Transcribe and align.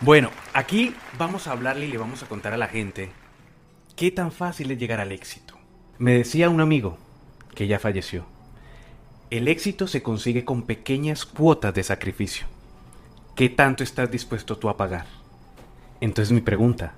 Bueno, 0.00 0.30
aquí 0.52 0.94
vamos 1.18 1.46
a 1.46 1.52
hablarle 1.52 1.86
y 1.86 1.90
le 1.90 1.98
vamos 1.98 2.22
a 2.22 2.26
contar 2.26 2.52
a 2.52 2.56
la 2.56 2.68
gente 2.68 3.10
qué 3.96 4.10
tan 4.10 4.32
fácil 4.32 4.70
es 4.70 4.78
llegar 4.78 5.00
al 5.00 5.12
éxito. 5.12 5.54
Me 5.98 6.14
decía 6.14 6.50
un 6.50 6.60
amigo 6.60 6.98
que 7.54 7.66
ya 7.66 7.78
falleció, 7.78 8.26
el 9.30 9.48
éxito 9.48 9.86
se 9.86 10.02
consigue 10.02 10.44
con 10.44 10.62
pequeñas 10.62 11.24
cuotas 11.24 11.74
de 11.74 11.82
sacrificio. 11.82 12.46
¿Qué 13.34 13.48
tanto 13.48 13.82
estás 13.82 14.10
dispuesto 14.10 14.58
tú 14.58 14.68
a 14.68 14.76
pagar? 14.76 15.06
Entonces 16.00 16.32
mi 16.32 16.40
pregunta, 16.40 16.94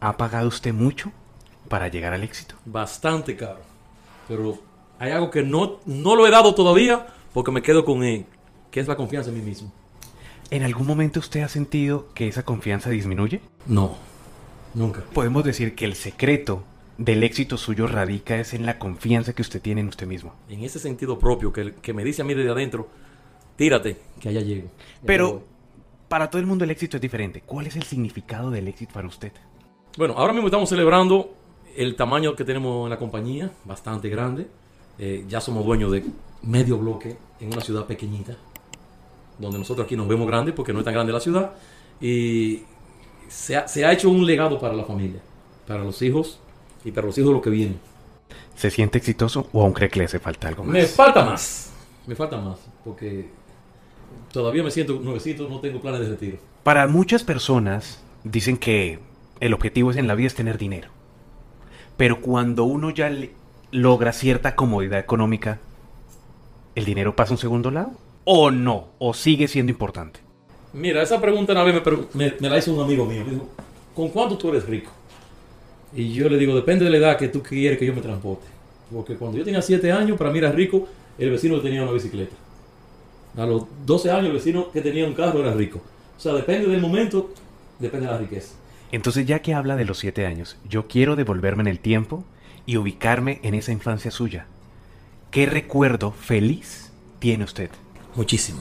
¿Ha 0.00 0.16
pagado 0.16 0.48
usted 0.48 0.72
mucho 0.72 1.12
para 1.68 1.88
llegar 1.88 2.12
al 2.12 2.22
éxito? 2.22 2.54
Bastante 2.64 3.36
caro. 3.36 3.60
Pero 4.28 4.58
hay 4.98 5.12
algo 5.12 5.30
que 5.30 5.42
no, 5.42 5.80
no 5.86 6.16
lo 6.16 6.26
he 6.26 6.30
dado 6.30 6.54
todavía 6.54 7.06
porque 7.32 7.50
me 7.50 7.62
quedo 7.62 7.84
con 7.84 8.02
él, 8.02 8.26
que 8.70 8.80
es 8.80 8.88
la 8.88 8.96
confianza 8.96 9.30
en 9.30 9.36
mí 9.36 9.42
mismo. 9.42 9.72
¿En 10.50 10.62
algún 10.62 10.86
momento 10.86 11.20
usted 11.20 11.42
ha 11.42 11.48
sentido 11.48 12.08
que 12.14 12.28
esa 12.28 12.44
confianza 12.44 12.90
disminuye? 12.90 13.40
No, 13.66 13.96
nunca. 14.74 15.02
Podemos 15.12 15.44
decir 15.44 15.74
que 15.74 15.84
el 15.84 15.94
secreto 15.94 16.62
del 16.98 17.24
éxito 17.24 17.56
suyo 17.56 17.86
radica 17.86 18.36
es 18.36 18.54
en 18.54 18.64
la 18.64 18.78
confianza 18.78 19.32
que 19.32 19.42
usted 19.42 19.60
tiene 19.60 19.80
en 19.80 19.88
usted 19.88 20.06
mismo. 20.06 20.34
En 20.48 20.62
ese 20.62 20.78
sentido 20.78 21.18
propio, 21.18 21.52
que, 21.52 21.74
que 21.74 21.92
me 21.92 22.04
dice 22.04 22.22
a 22.22 22.24
mí 22.24 22.34
desde 22.34 22.50
adentro, 22.50 22.88
tírate, 23.56 23.98
que 24.20 24.28
allá 24.28 24.40
llego. 24.40 24.68
Pero 25.04 25.42
para 26.08 26.30
todo 26.30 26.40
el 26.40 26.46
mundo 26.46 26.64
el 26.64 26.70
éxito 26.70 26.96
es 26.96 27.00
diferente. 27.00 27.42
¿Cuál 27.44 27.66
es 27.66 27.76
el 27.76 27.82
significado 27.82 28.50
del 28.50 28.68
éxito 28.68 28.92
para 28.94 29.08
usted? 29.08 29.32
Bueno, 29.96 30.12
ahora 30.18 30.34
mismo 30.34 30.48
estamos 30.48 30.68
celebrando 30.68 31.32
el 31.74 31.96
tamaño 31.96 32.36
que 32.36 32.44
tenemos 32.44 32.84
en 32.84 32.90
la 32.90 32.98
compañía, 32.98 33.50
bastante 33.64 34.10
grande. 34.10 34.46
Eh, 34.98 35.24
ya 35.26 35.40
somos 35.40 35.64
dueños 35.64 35.90
de 35.90 36.04
medio 36.42 36.76
bloque 36.76 37.16
en 37.40 37.50
una 37.50 37.62
ciudad 37.62 37.86
pequeñita, 37.86 38.36
donde 39.38 39.58
nosotros 39.58 39.86
aquí 39.86 39.96
nos 39.96 40.06
vemos 40.06 40.26
grandes 40.26 40.54
porque 40.54 40.74
no 40.74 40.80
es 40.80 40.84
tan 40.84 40.92
grande 40.92 41.14
la 41.14 41.20
ciudad. 41.20 41.52
Y 41.98 42.62
se 43.28 43.56
ha, 43.56 43.66
se 43.66 43.86
ha 43.86 43.92
hecho 43.92 44.10
un 44.10 44.26
legado 44.26 44.58
para 44.58 44.74
la 44.74 44.84
familia, 44.84 45.20
para 45.66 45.82
los 45.82 46.02
hijos 46.02 46.40
y 46.84 46.90
para 46.90 47.06
los 47.06 47.16
hijos 47.16 47.28
de 47.28 47.34
los 47.34 47.42
que 47.42 47.50
vienen. 47.50 47.80
¿Se 48.54 48.70
siente 48.70 48.98
exitoso 48.98 49.48
o 49.54 49.62
aún 49.62 49.72
cree 49.72 49.88
que 49.88 50.00
le 50.00 50.04
hace 50.04 50.18
falta 50.18 50.48
algo 50.48 50.62
más? 50.62 50.74
Me 50.74 50.84
falta 50.84 51.24
más, 51.24 51.72
me 52.06 52.14
falta 52.14 52.36
más, 52.36 52.58
porque 52.84 53.30
todavía 54.30 54.62
me 54.62 54.70
siento 54.70 54.92
nuevecito, 55.00 55.48
no 55.48 55.58
tengo 55.60 55.80
planes 55.80 56.00
de 56.00 56.08
retiro. 56.10 56.36
Para 56.62 56.86
muchas 56.86 57.24
personas 57.24 58.02
dicen 58.24 58.58
que 58.58 58.98
el 59.40 59.54
objetivo 59.54 59.92
en 59.92 60.06
la 60.06 60.14
vida 60.14 60.28
es 60.28 60.34
tener 60.34 60.58
dinero. 60.58 60.88
Pero 61.96 62.20
cuando 62.20 62.64
uno 62.64 62.90
ya 62.90 63.10
logra 63.70 64.12
cierta 64.12 64.54
comodidad 64.54 64.98
económica, 64.98 65.58
¿el 66.74 66.84
dinero 66.84 67.16
pasa 67.16 67.32
a 67.32 67.34
un 67.34 67.38
segundo 67.38 67.70
lado? 67.70 67.92
¿O 68.24 68.50
no? 68.50 68.88
¿O 68.98 69.14
sigue 69.14 69.48
siendo 69.48 69.72
importante? 69.72 70.20
Mira, 70.72 71.02
esa 71.02 71.20
pregunta 71.20 71.52
una 71.52 71.64
vez 71.64 71.82
me, 72.12 72.34
me, 72.38 72.50
la 72.50 72.58
hizo 72.58 72.74
un 72.74 72.82
amigo 72.82 73.06
mío. 73.06 73.24
dijo, 73.24 73.48
¿con 73.94 74.08
cuánto 74.08 74.36
tú 74.36 74.50
eres 74.50 74.66
rico? 74.66 74.90
Y 75.94 76.12
yo 76.12 76.28
le 76.28 76.36
digo, 76.36 76.54
depende 76.54 76.84
de 76.84 76.90
la 76.90 76.96
edad 76.98 77.16
que 77.16 77.28
tú 77.28 77.42
quieres 77.42 77.78
que 77.78 77.86
yo 77.86 77.94
me 77.94 78.02
transporte. 78.02 78.46
Porque 78.92 79.16
cuando 79.16 79.38
yo 79.38 79.44
tenía 79.44 79.62
7 79.62 79.90
años, 79.90 80.18
para 80.18 80.30
mí 80.30 80.38
era 80.38 80.52
rico, 80.52 80.86
el 81.18 81.30
vecino 81.30 81.60
tenía 81.60 81.82
una 81.82 81.92
bicicleta. 81.92 82.36
A 83.36 83.46
los 83.46 83.64
12 83.84 84.10
años, 84.10 84.26
el 84.26 84.32
vecino 84.32 84.70
que 84.70 84.80
tenía 84.80 85.06
un 85.06 85.14
carro 85.14 85.40
era 85.40 85.54
rico. 85.54 85.80
O 86.16 86.20
sea, 86.20 86.32
depende 86.34 86.68
del 86.68 86.80
momento, 86.80 87.30
depende 87.78 88.06
de 88.06 88.12
la 88.12 88.18
riqueza. 88.18 88.54
Entonces, 88.92 89.26
ya 89.26 89.40
que 89.40 89.54
habla 89.54 89.76
de 89.76 89.84
los 89.84 89.98
siete 89.98 90.26
años, 90.26 90.56
yo 90.68 90.86
quiero 90.86 91.16
devolverme 91.16 91.62
en 91.62 91.68
el 91.68 91.80
tiempo 91.80 92.24
y 92.66 92.76
ubicarme 92.76 93.40
en 93.42 93.54
esa 93.54 93.72
infancia 93.72 94.10
suya. 94.10 94.46
¿Qué 95.30 95.46
recuerdo 95.46 96.12
feliz 96.12 96.92
tiene 97.18 97.44
usted? 97.44 97.70
Muchísimo. 98.14 98.60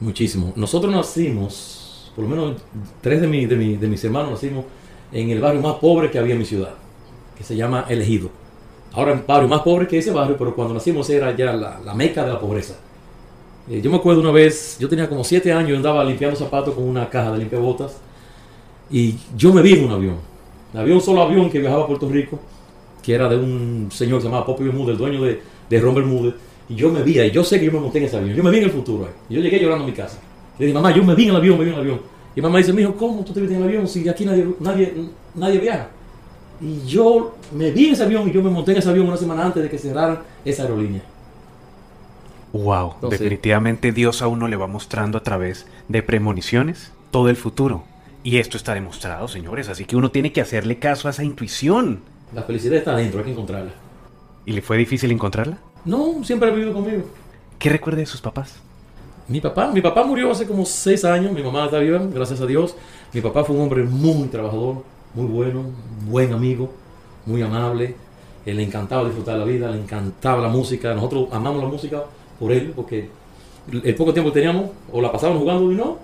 Muchísimo. 0.00 0.52
Nosotros 0.56 0.92
nacimos, 0.92 2.12
por 2.16 2.24
lo 2.24 2.30
menos 2.30 2.62
tres 3.00 3.20
de, 3.20 3.26
de, 3.26 3.88
mis 3.88 4.04
hermanos 4.04 4.32
nacimos 4.32 4.64
en 5.12 5.30
el 5.30 5.40
barrio 5.40 5.60
más 5.60 5.76
pobre 5.76 6.10
que 6.10 6.18
había 6.18 6.34
en 6.34 6.40
mi 6.40 6.44
ciudad, 6.44 6.74
que 7.36 7.44
se 7.44 7.56
llama 7.56 7.86
Elegido. 7.88 8.30
Ahora 8.92 9.12
un 9.12 9.24
barrio 9.26 9.48
más 9.48 9.62
pobre 9.62 9.86
que 9.86 9.98
ese 9.98 10.10
barrio, 10.10 10.36
pero 10.36 10.54
cuando 10.54 10.74
nacimos 10.74 11.08
era 11.10 11.34
ya 11.36 11.52
la, 11.52 11.94
meca 11.94 12.24
de 12.24 12.32
la 12.32 12.40
pobreza. 12.40 12.74
Eh, 13.68 13.80
yo 13.80 13.90
me 13.90 13.98
acuerdo 13.98 14.20
una 14.20 14.32
vez, 14.32 14.78
yo 14.80 14.88
tenía 14.88 15.08
como 15.08 15.22
siete 15.22 15.52
años 15.52 15.70
y 15.70 15.76
andaba 15.76 16.02
limpiando 16.02 16.36
zapatos 16.36 16.74
con 16.74 16.84
una 16.84 17.08
caja 17.08 17.30
de 17.32 17.38
limpiabotas 17.38 17.96
y 18.90 19.16
yo 19.36 19.52
me 19.52 19.62
vi 19.62 19.74
en 19.74 19.84
un 19.84 19.92
avión. 19.92 20.16
Había 20.74 20.94
un 20.94 21.00
solo 21.00 21.22
avión 21.22 21.50
que 21.50 21.58
viajaba 21.58 21.84
a 21.84 21.86
Puerto 21.86 22.08
Rico, 22.08 22.38
que 23.02 23.14
era 23.14 23.28
de 23.28 23.36
un 23.36 23.88
señor 23.90 24.18
que 24.18 24.22
se 24.22 24.28
llamaba 24.28 24.46
Poppy 24.46 24.64
Bermúdez, 24.64 24.92
el 24.92 24.98
dueño 24.98 25.22
de, 25.22 25.40
de 25.68 25.80
Ron 25.80 25.94
Bermúdez. 25.94 26.34
Y 26.68 26.74
yo 26.76 26.90
me 26.90 27.02
vi 27.02 27.18
ahí, 27.18 27.30
yo 27.30 27.42
sé 27.42 27.58
que 27.58 27.66
yo 27.66 27.72
me 27.72 27.80
monté 27.80 27.98
en 27.98 28.04
ese 28.04 28.16
avión, 28.16 28.34
yo 28.36 28.44
me 28.44 28.50
vi 28.50 28.58
en 28.58 28.64
el 28.64 28.70
futuro 28.70 29.04
ahí. 29.04 29.12
Y 29.28 29.34
yo 29.34 29.40
llegué 29.40 29.58
llorando 29.60 29.84
a 29.84 29.86
mi 29.86 29.92
casa. 29.92 30.18
Le 30.58 30.66
dije, 30.66 30.74
mamá, 30.74 30.94
yo 30.94 31.02
me 31.02 31.14
vi 31.14 31.24
en 31.24 31.30
el 31.30 31.36
avión, 31.36 31.58
me 31.58 31.64
vi 31.64 31.70
en 31.70 31.74
el 31.74 31.80
avión. 31.80 32.00
Y 32.36 32.40
mamá 32.40 32.58
dice, 32.58 32.72
mijo, 32.72 32.94
¿cómo 32.94 33.24
tú 33.24 33.32
te 33.32 33.40
viste 33.40 33.56
en 33.56 33.62
el 33.62 33.68
avión 33.68 33.88
si 33.88 34.08
aquí 34.08 34.24
nadie, 34.24 34.46
nadie, 34.60 34.94
nadie 35.34 35.58
viaja? 35.58 35.88
Y 36.60 36.86
yo 36.86 37.34
me 37.52 37.70
vi 37.70 37.86
en 37.86 37.92
ese 37.94 38.04
avión 38.04 38.28
y 38.28 38.32
yo 38.32 38.42
me 38.42 38.50
monté 38.50 38.72
en 38.72 38.78
ese 38.78 38.88
avión 38.88 39.08
una 39.08 39.16
semana 39.16 39.46
antes 39.46 39.62
de 39.62 39.70
que 39.70 39.78
cerraran 39.78 40.20
esa 40.44 40.62
aerolínea. 40.62 41.02
Wow, 42.52 42.94
definitivamente 43.08 43.92
Dios 43.92 44.22
a 44.22 44.28
uno 44.28 44.48
le 44.48 44.56
va 44.56 44.66
mostrando 44.66 45.18
a 45.18 45.22
través 45.22 45.66
de 45.88 46.02
premoniciones 46.02 46.92
todo 47.10 47.28
el 47.28 47.36
futuro. 47.36 47.84
Y 48.22 48.36
esto 48.36 48.58
está 48.58 48.74
demostrado, 48.74 49.28
señores, 49.28 49.68
así 49.70 49.86
que 49.86 49.96
uno 49.96 50.10
tiene 50.10 50.32
que 50.32 50.42
hacerle 50.42 50.78
caso 50.78 51.08
a 51.08 51.10
esa 51.10 51.24
intuición. 51.24 52.00
La 52.34 52.42
felicidad 52.42 52.76
está 52.76 52.92
adentro, 52.92 53.20
hay 53.20 53.24
que 53.24 53.32
encontrarla. 53.32 53.72
¿Y 54.44 54.52
le 54.52 54.60
fue 54.60 54.76
difícil 54.76 55.10
encontrarla? 55.10 55.58
No, 55.86 56.22
siempre 56.22 56.50
ha 56.50 56.52
vivido 56.52 56.74
conmigo. 56.74 57.04
¿Qué 57.58 57.70
recuerda 57.70 58.00
de 58.00 58.06
sus 58.06 58.20
papás? 58.20 58.60
Mi 59.26 59.40
papá, 59.40 59.70
mi 59.72 59.80
papá 59.80 60.04
murió 60.04 60.30
hace 60.30 60.46
como 60.46 60.66
seis 60.66 61.04
años, 61.04 61.32
mi 61.32 61.42
mamá 61.42 61.64
está 61.64 61.78
viva, 61.78 62.00
gracias 62.12 62.40
a 62.40 62.46
Dios. 62.46 62.76
Mi 63.12 63.22
papá 63.22 63.44
fue 63.44 63.56
un 63.56 63.62
hombre 63.62 63.84
muy 63.84 64.28
trabajador, 64.28 64.82
muy 65.14 65.26
bueno, 65.26 65.64
buen 66.06 66.32
amigo, 66.32 66.70
muy 67.24 67.40
amable. 67.40 67.94
Él 68.44 68.56
le 68.56 68.64
encantaba 68.64 69.04
disfrutar 69.04 69.38
la 69.38 69.44
vida, 69.44 69.70
le 69.70 69.80
encantaba 69.80 70.42
la 70.42 70.48
música. 70.48 70.94
Nosotros 70.94 71.28
amamos 71.32 71.62
la 71.62 71.68
música 71.68 72.04
por 72.38 72.52
él, 72.52 72.72
porque 72.76 73.08
el 73.72 73.94
poco 73.94 74.12
tiempo 74.12 74.30
que 74.30 74.40
teníamos, 74.40 74.70
o 74.92 75.00
la 75.00 75.10
pasábamos 75.10 75.42
jugando 75.42 75.72
y 75.72 75.74
no, 75.74 75.98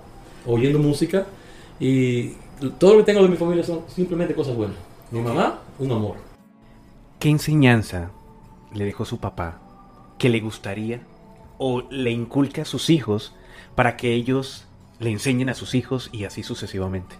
oyendo 0.47 0.79
música. 0.79 1.27
Y 1.79 2.33
todo 2.79 2.93
lo 2.93 2.97
que 2.99 3.11
tengo 3.11 3.23
de 3.23 3.29
mi 3.29 3.37
familia 3.37 3.63
son 3.63 3.81
simplemente 3.87 4.33
cosas 4.33 4.55
buenas. 4.55 4.77
Mi 5.11 5.21
mamá, 5.21 5.59
un 5.79 5.91
amor. 5.91 6.15
¿Qué 7.19 7.29
enseñanza 7.29 8.11
le 8.73 8.85
dejó 8.85 9.05
su 9.05 9.19
papá 9.19 9.59
que 10.17 10.29
le 10.29 10.39
gustaría 10.39 11.01
o 11.57 11.83
le 11.89 12.11
inculque 12.11 12.61
a 12.61 12.65
sus 12.65 12.89
hijos 12.89 13.33
para 13.75 13.95
que 13.97 14.13
ellos 14.13 14.65
le 14.99 15.11
enseñen 15.11 15.49
a 15.49 15.53
sus 15.53 15.75
hijos 15.75 16.09
y 16.11 16.25
así 16.25 16.43
sucesivamente? 16.43 17.15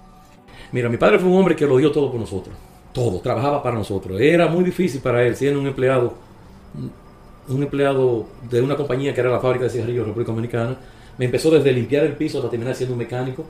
Mira, 0.71 0.89
mi 0.89 0.98
padre 0.98 1.19
fue 1.19 1.30
un 1.30 1.38
hombre 1.38 1.56
que 1.56 1.65
lo 1.65 1.77
dio 1.77 1.92
todo 1.92 2.12
por 2.12 2.19
nosotros. 2.19 2.56
todo, 2.94 3.19
trabajaba 3.19 3.62
para 3.62 3.75
nosotros. 3.75 4.19
Era 4.19 4.48
muy 4.48 4.63
difícil 4.63 5.01
para 5.01 5.24
él, 5.24 5.36
siendo 5.36 5.60
un 5.60 5.68
empleado, 5.68 6.15
un 7.48 7.62
empleado 7.63 8.25
de 8.50 8.62
una 8.62 8.75
compañía 8.75 9.13
que 9.13 9.21
era 9.21 9.30
la 9.30 9.39
fábrica 9.39 9.65
de 9.65 9.69
cigarrillos 9.69 10.03
de 10.03 10.07
República 10.07 10.31
Dominicana. 10.31 10.77
Me 11.18 11.25
empezó 11.25 11.51
desde 11.51 11.71
limpiar 11.71 12.06
el 12.06 12.13
piso 12.13 12.39
hasta 12.39 12.50
terminar 12.50 12.75
siendo 12.75 12.94
un 12.94 13.00
mecánico. 13.00 13.45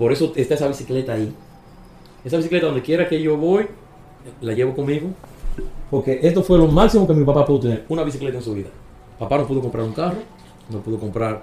Por 0.00 0.12
eso 0.12 0.32
está 0.34 0.54
esa 0.54 0.66
bicicleta 0.66 1.12
ahí. 1.12 1.30
Esa 2.24 2.38
bicicleta, 2.38 2.64
donde 2.64 2.80
quiera 2.80 3.06
que 3.06 3.20
yo 3.20 3.36
voy, 3.36 3.66
la 4.40 4.54
llevo 4.54 4.74
conmigo. 4.74 5.08
Porque 5.90 6.20
esto 6.22 6.42
fue 6.42 6.56
lo 6.56 6.66
máximo 6.68 7.06
que 7.06 7.12
mi 7.12 7.22
papá 7.24 7.44
pudo 7.44 7.60
tener, 7.60 7.84
una 7.90 8.02
bicicleta 8.02 8.38
en 8.38 8.42
su 8.42 8.54
vida. 8.54 8.70
Papá 9.18 9.36
no 9.36 9.46
pudo 9.46 9.60
comprar 9.60 9.84
un 9.84 9.92
carro, 9.92 10.16
no 10.70 10.78
pudo 10.80 10.98
comprar 10.98 11.42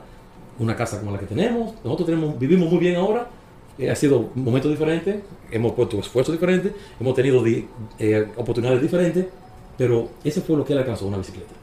una 0.57 0.75
casa 0.75 0.97
como 0.99 1.11
la 1.11 1.19
que 1.19 1.27
tenemos. 1.27 1.75
Nosotros 1.83 2.39
vivimos 2.39 2.67
muy 2.71 2.79
bien 2.79 2.95
ahora. 2.95 3.29
Eh, 3.77 3.91
ha 3.91 3.95
sido 3.95 4.31
un 4.35 4.43
momento 4.43 4.69
diferente, 4.69 5.21
hemos 5.51 5.73
puesto 5.73 5.99
esfuerzos 5.99 6.33
diferentes, 6.33 6.71
hemos 6.99 7.13
tenido 7.13 7.43
di- 7.43 7.67
eh, 7.99 8.27
oportunidades 8.35 8.81
diferentes, 8.81 9.27
pero 9.77 10.09
ese 10.23 10.41
fue 10.41 10.57
lo 10.57 10.65
que 10.65 10.73
él 10.73 10.79
alcanzó, 10.79 11.05
una 11.05 11.17
bicicleta. 11.19 11.53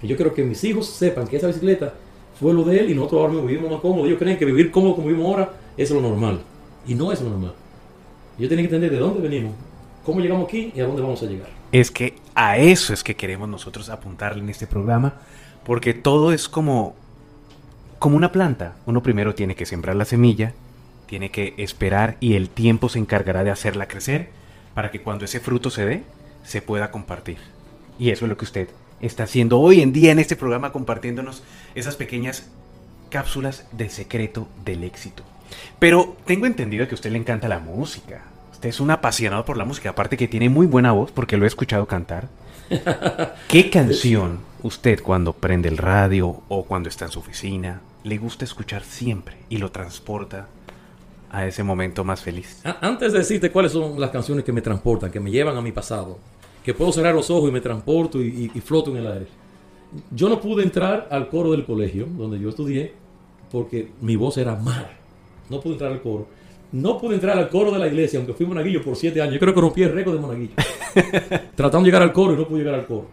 Y 0.00 0.06
yo 0.06 0.16
quiero 0.16 0.32
que 0.32 0.42
mis 0.42 0.64
hijos 0.64 0.86
sepan 0.86 1.28
que 1.28 1.36
esa 1.36 1.48
bicicleta 1.48 1.92
fue 2.40 2.54
lo 2.54 2.64
de 2.64 2.80
él 2.80 2.90
y 2.90 2.94
nosotros 2.94 3.20
ahora 3.20 3.34
mismo 3.34 3.46
vivimos 3.46 3.70
más 3.72 3.80
cómodos. 3.82 4.06
Ellos 4.06 4.18
creen 4.18 4.38
que 4.38 4.46
vivir 4.46 4.70
cómodo 4.70 4.94
como 4.94 5.08
vivimos 5.08 5.30
ahora 5.30 5.52
es 5.76 5.90
lo 5.90 6.00
normal. 6.00 6.40
Y 6.86 6.94
no 6.94 7.12
es 7.12 7.20
lo 7.20 7.30
normal. 7.30 7.54
Ellos 8.38 8.48
tienen 8.48 8.68
que 8.68 8.74
entender 8.74 8.90
de 8.90 8.98
dónde 8.98 9.20
venimos, 9.20 9.52
cómo 10.04 10.20
llegamos 10.20 10.46
aquí 10.46 10.72
y 10.74 10.80
a 10.80 10.86
dónde 10.86 11.02
vamos 11.02 11.22
a 11.22 11.26
llegar. 11.26 11.48
Es 11.72 11.90
que 11.90 12.16
a 12.34 12.56
eso 12.56 12.94
es 12.94 13.04
que 13.04 13.14
queremos 13.14 13.48
nosotros 13.48 13.90
apuntarle 13.90 14.42
en 14.42 14.48
este 14.48 14.66
programa, 14.66 15.14
porque 15.64 15.94
todo 15.94 16.32
es 16.32 16.48
como, 16.48 16.94
como 17.98 18.16
una 18.16 18.32
planta. 18.32 18.76
Uno 18.86 19.02
primero 19.02 19.34
tiene 19.34 19.54
que 19.54 19.66
sembrar 19.66 19.96
la 19.96 20.04
semilla, 20.04 20.54
tiene 21.06 21.30
que 21.30 21.54
esperar 21.58 22.16
y 22.20 22.34
el 22.34 22.48
tiempo 22.48 22.88
se 22.88 22.98
encargará 22.98 23.44
de 23.44 23.50
hacerla 23.50 23.88
crecer 23.88 24.30
para 24.74 24.90
que 24.90 25.02
cuando 25.02 25.24
ese 25.24 25.40
fruto 25.40 25.68
se 25.68 25.84
dé, 25.84 26.02
se 26.44 26.62
pueda 26.62 26.90
compartir. 26.90 27.38
Y 27.98 28.10
eso 28.10 28.24
es 28.24 28.30
lo 28.30 28.36
que 28.36 28.44
usted 28.44 28.68
está 29.00 29.24
haciendo 29.24 29.60
hoy 29.60 29.82
en 29.82 29.92
día 29.92 30.12
en 30.12 30.18
este 30.18 30.36
programa, 30.36 30.72
compartiéndonos 30.72 31.42
esas 31.74 31.96
pequeñas 31.96 32.48
cápsulas 33.10 33.66
de 33.72 33.90
secreto 33.90 34.48
del 34.64 34.84
éxito. 34.84 35.24
Pero 35.78 36.16
tengo 36.26 36.46
entendido 36.46 36.86
que 36.86 36.94
a 36.94 36.96
usted 36.96 37.10
le 37.10 37.18
encanta 37.18 37.48
la 37.48 37.58
música. 37.58 38.22
Usted 38.52 38.68
es 38.68 38.80
un 38.80 38.90
apasionado 38.90 39.44
por 39.44 39.56
la 39.56 39.64
música, 39.64 39.90
aparte 39.90 40.16
que 40.16 40.28
tiene 40.28 40.48
muy 40.48 40.66
buena 40.66 40.92
voz 40.92 41.10
porque 41.12 41.36
lo 41.36 41.44
he 41.44 41.48
escuchado 41.48 41.86
cantar. 41.86 42.28
¿Qué 43.48 43.70
canción 43.70 44.38
usted 44.62 45.02
cuando 45.02 45.32
prende 45.32 45.68
el 45.68 45.76
radio 45.78 46.42
o 46.48 46.64
cuando 46.64 46.88
está 46.88 47.06
en 47.06 47.10
su 47.10 47.18
oficina 47.20 47.80
le 48.04 48.16
gusta 48.18 48.44
escuchar 48.44 48.82
siempre 48.84 49.36
y 49.48 49.58
lo 49.58 49.70
transporta 49.70 50.48
a 51.30 51.46
ese 51.46 51.62
momento 51.62 52.04
más 52.04 52.20
feliz? 52.20 52.60
Antes 52.80 53.12
de 53.12 53.18
decirte 53.20 53.50
cuáles 53.50 53.72
son 53.72 53.98
las 54.00 54.10
canciones 54.10 54.44
que 54.44 54.52
me 54.52 54.62
transportan, 54.62 55.10
que 55.10 55.20
me 55.20 55.30
llevan 55.30 55.56
a 55.56 55.62
mi 55.62 55.72
pasado, 55.72 56.18
que 56.64 56.74
puedo 56.74 56.92
cerrar 56.92 57.14
los 57.14 57.30
ojos 57.30 57.48
y 57.48 57.52
me 57.52 57.60
transporto 57.60 58.20
y, 58.22 58.26
y- 58.28 58.58
y 58.58 58.60
floto 58.60 58.90
en 58.90 58.98
el 58.98 59.06
aire. 59.06 59.26
Yo 60.12 60.28
no 60.28 60.40
pude 60.40 60.62
entrar 60.62 61.08
al 61.10 61.28
coro 61.28 61.50
del 61.50 61.64
colegio 61.64 62.06
donde 62.06 62.38
yo 62.38 62.50
estudié 62.50 62.92
porque 63.50 63.90
mi 64.00 64.14
voz 64.14 64.36
era 64.36 64.54
mala. 64.54 64.90
No 65.50 65.60
pude 65.60 65.72
entrar 65.74 65.92
al 65.92 66.00
coro. 66.00 66.26
No 66.72 66.98
pude 66.98 67.14
entrar 67.16 67.36
al 67.36 67.48
coro 67.48 67.72
de 67.72 67.78
la 67.80 67.88
iglesia, 67.88 68.18
aunque 68.18 68.32
fui 68.32 68.46
monaguillo 68.46 68.82
por 68.82 68.94
siete 68.96 69.20
años. 69.20 69.34
Yo 69.34 69.40
creo 69.40 69.52
que 69.54 69.60
rompí 69.60 69.82
el 69.82 69.92
récord 69.92 70.14
de 70.14 70.20
monaguillo. 70.20 70.52
Tratando 71.56 71.80
de 71.80 71.84
llegar 71.86 72.02
al 72.02 72.12
coro 72.12 72.34
y 72.34 72.36
no 72.36 72.46
pude 72.46 72.60
llegar 72.60 72.74
al 72.76 72.86
coro. 72.86 73.08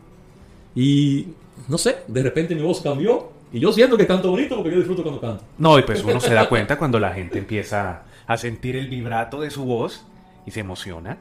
Y 0.76 1.28
no 1.68 1.78
sé, 1.78 1.98
de 2.08 2.24
repente 2.24 2.56
mi 2.56 2.62
voz 2.62 2.82
cambió. 2.82 3.32
Y 3.52 3.60
yo 3.60 3.72
siento 3.72 3.98
que 3.98 4.06
canto 4.06 4.30
bonito 4.30 4.56
porque 4.56 4.72
yo 4.72 4.78
disfruto 4.78 5.02
cuando 5.04 5.22
canto. 5.22 5.44
No, 5.58 5.80
y 5.80 5.82
pues 5.84 6.04
uno 6.04 6.20
se 6.20 6.34
da 6.34 6.48
cuenta 6.50 6.78
cuando 6.78 7.00
la 7.00 7.12
gente 7.14 7.40
empieza 7.40 8.04
a 8.28 8.38
sentir 8.38 8.76
el 8.76 8.90
vibrato 8.90 9.40
de 9.42 9.50
su 9.50 9.64
voz 9.64 10.06
y 10.46 10.52
se 10.52 10.60
emociona. 10.60 11.18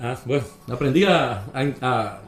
Ah, 0.00 0.16
bueno, 0.24 0.42
aprendí 0.70 1.04
a, 1.04 1.44
a- 1.52 1.72
a- 1.82 2.20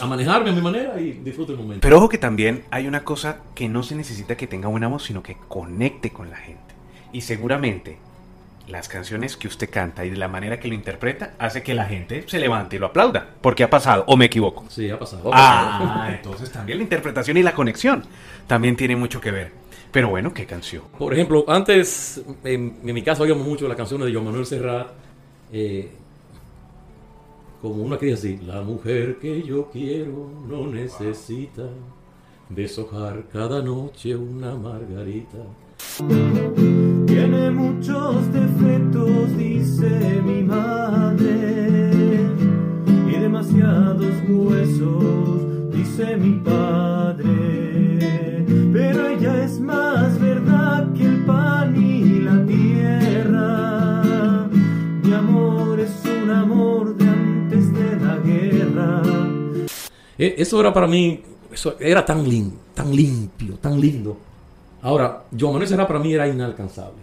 a 0.00 0.06
manejarme 0.06 0.48
a 0.50 0.52
mi 0.54 0.62
manera 0.62 0.98
y 0.98 1.12
disfruto 1.12 1.52
el 1.52 1.58
momento. 1.58 1.80
Pero 1.82 1.98
ojo 1.98 2.08
que 2.08 2.16
también 2.16 2.64
hay 2.70 2.86
una 2.86 3.04
cosa 3.04 3.36
que 3.54 3.68
no 3.68 3.82
se 3.82 3.94
necesita 3.94 4.34
que 4.36 4.46
tenga 4.46 4.68
buena 4.68 4.88
voz, 4.88 5.02
sino 5.04 5.22
que 5.22 5.36
conecte 5.46 6.10
con 6.10 6.30
la 6.30 6.36
gente. 6.36 6.69
Y 7.12 7.20
seguramente 7.22 7.98
las 8.68 8.88
canciones 8.88 9.36
que 9.36 9.48
usted 9.48 9.68
canta 9.68 10.04
y 10.04 10.10
de 10.10 10.16
la 10.16 10.28
manera 10.28 10.60
que 10.60 10.68
lo 10.68 10.74
interpreta 10.74 11.34
hace 11.38 11.62
que 11.62 11.74
la 11.74 11.86
gente 11.86 12.24
se 12.28 12.38
levante 12.38 12.76
y 12.76 12.78
lo 12.78 12.86
aplauda. 12.86 13.28
Porque 13.40 13.64
ha 13.64 13.70
pasado, 13.70 14.04
o 14.06 14.16
me 14.16 14.26
equivoco. 14.26 14.64
Sí, 14.68 14.88
ha 14.90 14.98
pasado. 14.98 15.30
Ah, 15.32 16.08
entonces 16.16 16.50
también 16.50 16.78
la 16.78 16.84
interpretación 16.84 17.36
y 17.36 17.42
la 17.42 17.52
conexión 17.52 18.04
también 18.46 18.76
tiene 18.76 18.96
mucho 18.96 19.20
que 19.20 19.30
ver. 19.30 19.52
Pero 19.90 20.08
bueno, 20.08 20.32
¿qué 20.32 20.46
canción? 20.46 20.84
Por 20.96 21.12
ejemplo, 21.12 21.44
antes 21.48 22.22
en, 22.44 22.78
en 22.84 22.94
mi 22.94 23.02
casa 23.02 23.24
oíamos 23.24 23.44
mucho 23.44 23.66
las 23.66 23.76
canciones 23.76 24.06
de 24.06 24.12
Joan 24.12 24.26
Manuel 24.26 24.46
Serrat. 24.46 24.88
eh, 25.52 25.90
como 27.60 27.82
una 27.82 27.98
que 27.98 28.06
dice 28.06 28.18
así: 28.18 28.46
La 28.46 28.62
mujer 28.62 29.18
que 29.20 29.42
yo 29.42 29.68
quiero 29.70 30.30
no 30.46 30.66
necesita 30.68 31.64
deshojar 32.48 33.24
cada 33.32 33.60
noche 33.62 34.14
una 34.14 34.54
margarita. 34.54 35.38
Tiene 37.10 37.50
muchos 37.50 38.32
defectos, 38.32 39.36
dice 39.36 40.22
mi 40.24 40.44
madre, 40.44 41.90
y 43.08 43.12
demasiados 43.18 44.14
huesos, 44.28 45.72
dice 45.72 46.16
mi 46.16 46.34
padre. 46.38 47.26
Pero 48.72 49.08
ella 49.08 49.44
es 49.44 49.58
más 49.60 50.20
verdad 50.20 50.92
que 50.94 51.04
el 51.06 51.24
pan 51.24 51.74
y 51.76 52.20
la 52.20 52.46
tierra. 52.46 54.48
Mi 55.02 55.12
amor 55.12 55.80
es 55.80 55.92
un 56.22 56.30
amor 56.30 56.96
de 56.96 57.08
antes 57.08 57.72
de 57.72 57.96
la 58.06 58.16
guerra. 58.18 59.02
Eh, 60.16 60.36
Eso 60.38 60.60
era 60.60 60.72
para 60.72 60.86
mí, 60.86 61.22
eso 61.52 61.74
era 61.80 62.04
tan, 62.04 62.22
lin- 62.24 62.54
tan 62.72 62.94
limpio, 62.94 63.54
tan 63.56 63.80
lindo. 63.80 64.16
Ahora, 64.82 65.24
Joan 65.38 65.52
Manuel 65.52 65.68
Serrat 65.68 65.86
para 65.86 65.98
mí 65.98 66.12
era 66.12 66.26
inalcanzable. 66.28 66.98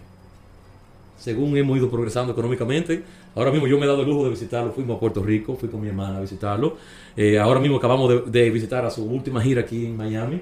Según 1.18 1.56
hemos 1.56 1.76
ido 1.76 1.90
progresando 1.90 2.32
económicamente, 2.32 3.02
ahora 3.34 3.50
mismo 3.50 3.66
yo 3.66 3.76
me 3.78 3.84
he 3.84 3.88
dado 3.88 4.02
el 4.02 4.08
lujo 4.08 4.24
de 4.24 4.30
visitarlo. 4.30 4.72
Fuimos 4.72 4.96
a 4.96 5.00
Puerto 5.00 5.22
Rico, 5.22 5.56
fui 5.56 5.68
con 5.68 5.80
mi 5.80 5.88
hermana 5.88 6.18
a 6.18 6.20
visitarlo. 6.20 6.76
Eh, 7.16 7.38
ahora 7.38 7.60
mismo 7.60 7.76
acabamos 7.76 8.08
de, 8.08 8.40
de 8.40 8.50
visitar 8.50 8.84
a 8.84 8.90
su 8.90 9.04
última 9.04 9.42
gira 9.42 9.62
aquí 9.62 9.86
en 9.86 9.96
Miami. 9.96 10.40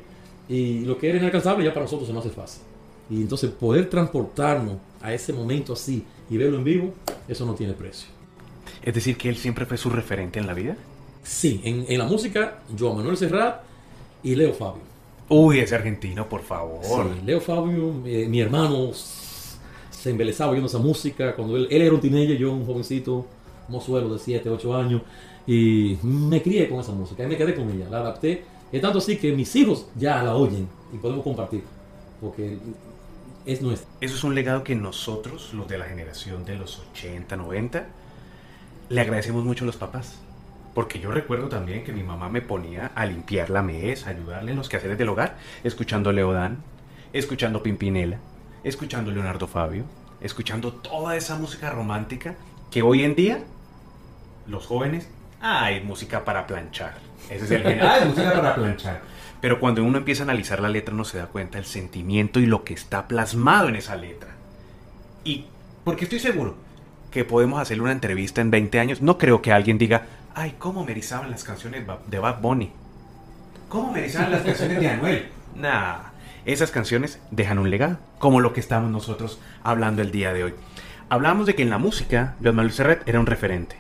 Y 0.49 0.81
lo 0.81 0.99
que 0.99 1.09
era 1.09 1.19
inalcanzable 1.19 1.65
ya 1.65 1.73
para 1.73 1.85
nosotros 1.85 2.07
se 2.07 2.13
nos 2.15 2.25
hace 2.25 2.35
fácil. 2.35 2.63
Y 3.09 3.23
entonces 3.23 3.51
poder 3.51 3.89
transportarnos 3.89 4.77
a 5.01 5.13
ese 5.13 5.33
momento 5.33 5.73
así 5.73 6.05
y 6.29 6.37
verlo 6.37 6.59
en 6.59 6.65
vivo, 6.65 6.95
eso 7.29 7.47
no 7.47 7.55
tiene 7.55 7.73
precio. 7.73 8.09
Es 8.83 8.95
decir, 8.95 9.17
que 9.17 9.29
él 9.29 9.37
siempre 9.37 9.65
fue 9.65 9.77
su 9.77 9.91
referente 9.91 10.39
en 10.39 10.47
la 10.47 10.55
vida. 10.55 10.77
Sí, 11.23 11.61
en, 11.65 11.87
en 11.89 11.99
la 11.99 12.05
música, 12.05 12.59
Joan 12.79 12.97
Manuel 12.99 13.17
Serrat 13.17 13.63
y 14.23 14.35
Leo 14.35 14.53
Fabio. 14.53 14.83
Uy, 15.29 15.59
ese 15.59 15.75
argentino, 15.75 16.29
por 16.29 16.43
favor. 16.43 16.81
Sí, 16.83 17.23
Leo 17.25 17.41
Fabio, 17.41 17.95
eh, 18.05 18.27
mi 18.29 18.41
hermano 18.41 18.91
se 18.93 20.11
embelezaba 20.11 20.53
oyendo 20.53 20.69
esa 20.69 20.79
música. 20.79 21.35
Cuando 21.35 21.57
él, 21.57 21.67
él 21.71 21.83
era 21.83 21.95
un 21.95 22.01
teenager, 22.01 22.37
yo 22.37 22.53
un 22.53 22.65
jovencito, 22.65 23.27
mozuelo 23.69 24.13
de 24.13 24.19
7, 24.19 24.49
8 24.49 24.77
años. 24.77 25.03
Y 25.47 25.99
me 26.03 26.43
crié 26.43 26.69
con 26.69 26.81
esa 26.81 26.93
música 26.93 27.25
y 27.25 27.27
me 27.27 27.37
quedé 27.37 27.55
con 27.55 27.69
ella. 27.71 27.89
La 27.91 27.99
adapté. 27.99 28.45
Es 28.71 28.81
tanto 28.81 28.99
así 28.99 29.17
que 29.17 29.33
mis 29.33 29.55
hijos 29.57 29.87
ya 29.97 30.23
la 30.23 30.35
oyen 30.35 30.69
y 30.93 30.97
podemos 30.99 31.25
compartir. 31.25 31.63
Porque 32.21 32.59
es 33.45 33.63
nuestra. 33.63 33.89
Eso 34.01 34.15
es 34.15 34.25
un 34.25 34.35
legado 34.35 34.65
que 34.65 34.75
nosotros, 34.75 35.53
los 35.55 35.69
de 35.69 35.79
la 35.79 35.87
generación 35.87 36.45
de 36.45 36.57
los 36.57 36.83
80, 36.93 37.37
90, 37.37 37.87
le 38.89 39.01
agradecemos 39.01 39.45
mucho 39.45 39.65
a 39.65 39.67
los 39.67 39.77
papás. 39.77 40.19
Porque 40.77 41.01
yo 41.01 41.11
recuerdo 41.11 41.49
también 41.49 41.85
que 41.85 41.93
mi 41.95 42.03
mamá 42.03 42.29
me 42.29 42.43
ponía 42.43 42.91
a 42.95 43.07
limpiar 43.07 43.49
la 43.49 43.63
mesa, 43.63 44.09
a 44.09 44.13
ayudarle 44.13 44.51
en 44.51 44.59
los 44.59 44.69
quehaceres 44.69 44.99
del 44.99 45.09
hogar, 45.09 45.39
escuchando 45.65 46.13
Leodán, 46.13 46.59
escuchando 47.15 47.63
Pimpinela, 47.63 48.19
escuchando 48.63 49.11
Leonardo 49.11 49.47
Fabio, 49.47 49.85
escuchando 50.21 50.75
toda 50.75 51.17
esa 51.17 51.37
música 51.37 51.71
romántica 51.71 52.35
que 52.71 52.83
hoy 52.83 53.05
en 53.05 53.15
día 53.15 53.39
los 54.47 54.67
jóvenes, 54.67 55.09
es 55.71 55.83
música 55.83 56.27
para 56.27 56.47
planchar. 56.47 56.99
Ese 57.31 57.47
es 57.47 57.51
el 57.53 57.63
género. 57.63 57.89
Ah, 57.89 57.99
es 58.01 58.07
música 58.09 58.35
para 58.35 58.55
planchar. 58.55 59.01
Pero 59.41 59.59
cuando 59.59 59.83
uno 59.83 59.97
empieza 59.97 60.25
a 60.25 60.25
analizar 60.25 60.61
la 60.61 60.69
letra, 60.69 60.95
uno 60.95 61.07
se 61.07 61.17
da 61.17 61.29
cuenta 61.29 61.57
del 61.57 61.65
sentimiento 61.65 62.39
y 62.39 62.45
lo 62.45 62.65
que 62.65 62.75
está 62.75 63.09
plasmado 63.09 63.71
en 63.71 63.77
esa 63.77 63.97
letra. 63.97 64.35
Y 65.25 65.47
porque 65.85 66.05
estoy 66.05 66.19
seguro 66.19 66.55
que 67.11 67.25
podemos 67.25 67.63
hacerle 67.63 67.85
una 67.85 67.93
entrevista 67.93 68.43
en 68.43 68.51
20 68.51 68.79
años, 68.79 69.01
no 69.01 69.17
creo 69.17 69.41
que 69.41 69.53
alguien 69.53 69.79
diga, 69.79 70.07
ay, 70.37 70.55
¿cómo 70.59 70.85
me 70.85 70.93
erizaban 70.93 71.31
las 71.31 71.43
canciones 71.43 71.85
de 72.07 72.19
Bad 72.19 72.41
Bunny? 72.41 72.71
¿Cómo 73.71 73.91
me 73.91 74.01
erizaban 74.01 74.31
las 74.31 74.43
canciones 74.43 74.79
de 74.79 74.89
Anuel? 74.89 75.29
Nah, 75.57 76.11
esas 76.45 76.71
canciones 76.71 77.19
dejan 77.31 77.59
un 77.59 77.71
legado, 77.71 77.97
como 78.19 78.41
lo 78.41 78.53
que 78.53 78.61
estamos 78.61 78.91
nosotros 78.91 79.41
hablando 79.65 80.03
el 80.03 80.11
día 80.11 80.35
de 80.35 80.45
hoy. 80.45 80.55
Hablamos 81.09 81.47
de 81.47 81.55
que 81.55 81.63
en 81.63 81.71
la 81.71 81.79
música, 81.79 82.37
Manuel 82.41 82.73
Serrat 82.73 83.09
era 83.09 83.19
un 83.19 83.25
referente, 83.25 83.77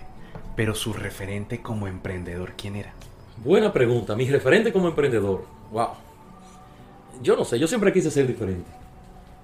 pero 0.56 0.74
su 0.74 0.94
referente 0.94 1.60
como 1.60 1.86
emprendedor, 1.86 2.54
¿quién 2.56 2.76
era? 2.76 2.94
Buena 3.44 3.74
pregunta. 3.74 4.16
Mi 4.16 4.26
referente 4.30 4.72
como 4.72 4.88
emprendedor. 4.88 5.44
Wow. 5.70 5.88
Yo 7.20 7.36
no 7.36 7.44
sé, 7.44 7.58
yo 7.58 7.68
siempre 7.68 7.92
quise 7.92 8.10
ser 8.10 8.26
diferente. 8.26 8.70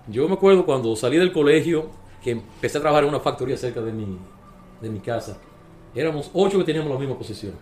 Yo 0.09 0.27
me 0.27 0.33
acuerdo 0.33 0.65
cuando 0.65 0.97
salí 0.97 1.19
del 1.19 1.33
colegio, 1.33 1.91
que 2.25 2.31
empecé 2.31 2.79
a 2.79 2.81
trabajar 2.81 3.05
en 3.05 3.11
una 3.11 3.21
factoría 3.21 3.59
cerca 3.59 3.83
de 3.83 3.93
mi, 3.93 4.17
de 4.81 4.89
mi 4.89 5.01
casa. 5.01 5.37
Éramos 5.95 6.31
ocho 6.33 6.59
que 6.59 6.65
teníamos 6.65 6.91
la 6.91 6.99
misma 6.99 7.17
posición. 7.17 7.53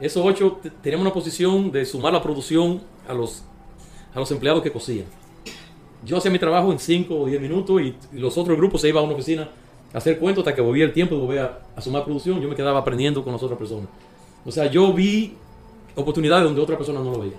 Esos 0.00 0.24
ocho 0.24 0.58
te- 0.62 0.70
teníamos 0.70 1.04
una 1.06 1.14
posición 1.14 1.70
de 1.72 1.84
sumar 1.84 2.12
la 2.12 2.22
producción 2.22 2.80
a 3.08 3.14
los, 3.14 3.42
a 4.14 4.18
los 4.20 4.30
empleados 4.30 4.62
que 4.62 4.70
cosían. 4.70 5.06
Yo 6.04 6.16
hacía 6.16 6.30
mi 6.30 6.38
trabajo 6.38 6.70
en 6.70 6.78
5 6.78 7.14
o 7.14 7.26
10 7.26 7.40
minutos 7.40 7.80
y, 7.82 7.96
y 8.12 8.18
los 8.18 8.38
otros 8.38 8.56
grupos 8.56 8.80
se 8.80 8.88
iban 8.88 9.02
a 9.02 9.06
una 9.06 9.14
oficina 9.14 9.48
a 9.92 9.98
hacer 9.98 10.18
cuentos 10.18 10.42
hasta 10.46 10.54
que 10.54 10.60
volvía 10.62 10.84
el 10.84 10.92
tiempo 10.92 11.16
de 11.16 11.20
volver 11.22 11.38
a, 11.40 11.58
a 11.74 11.80
sumar 11.80 12.04
producción. 12.04 12.40
Yo 12.40 12.48
me 12.48 12.54
quedaba 12.54 12.78
aprendiendo 12.78 13.24
con 13.24 13.32
las 13.32 13.42
otras 13.42 13.58
personas. 13.58 13.88
O 14.44 14.52
sea, 14.52 14.66
yo 14.70 14.92
vi 14.92 15.34
oportunidades 15.96 16.44
donde 16.44 16.60
otra 16.60 16.76
persona 16.76 17.00
no 17.00 17.10
lo 17.10 17.18
veía. 17.20 17.36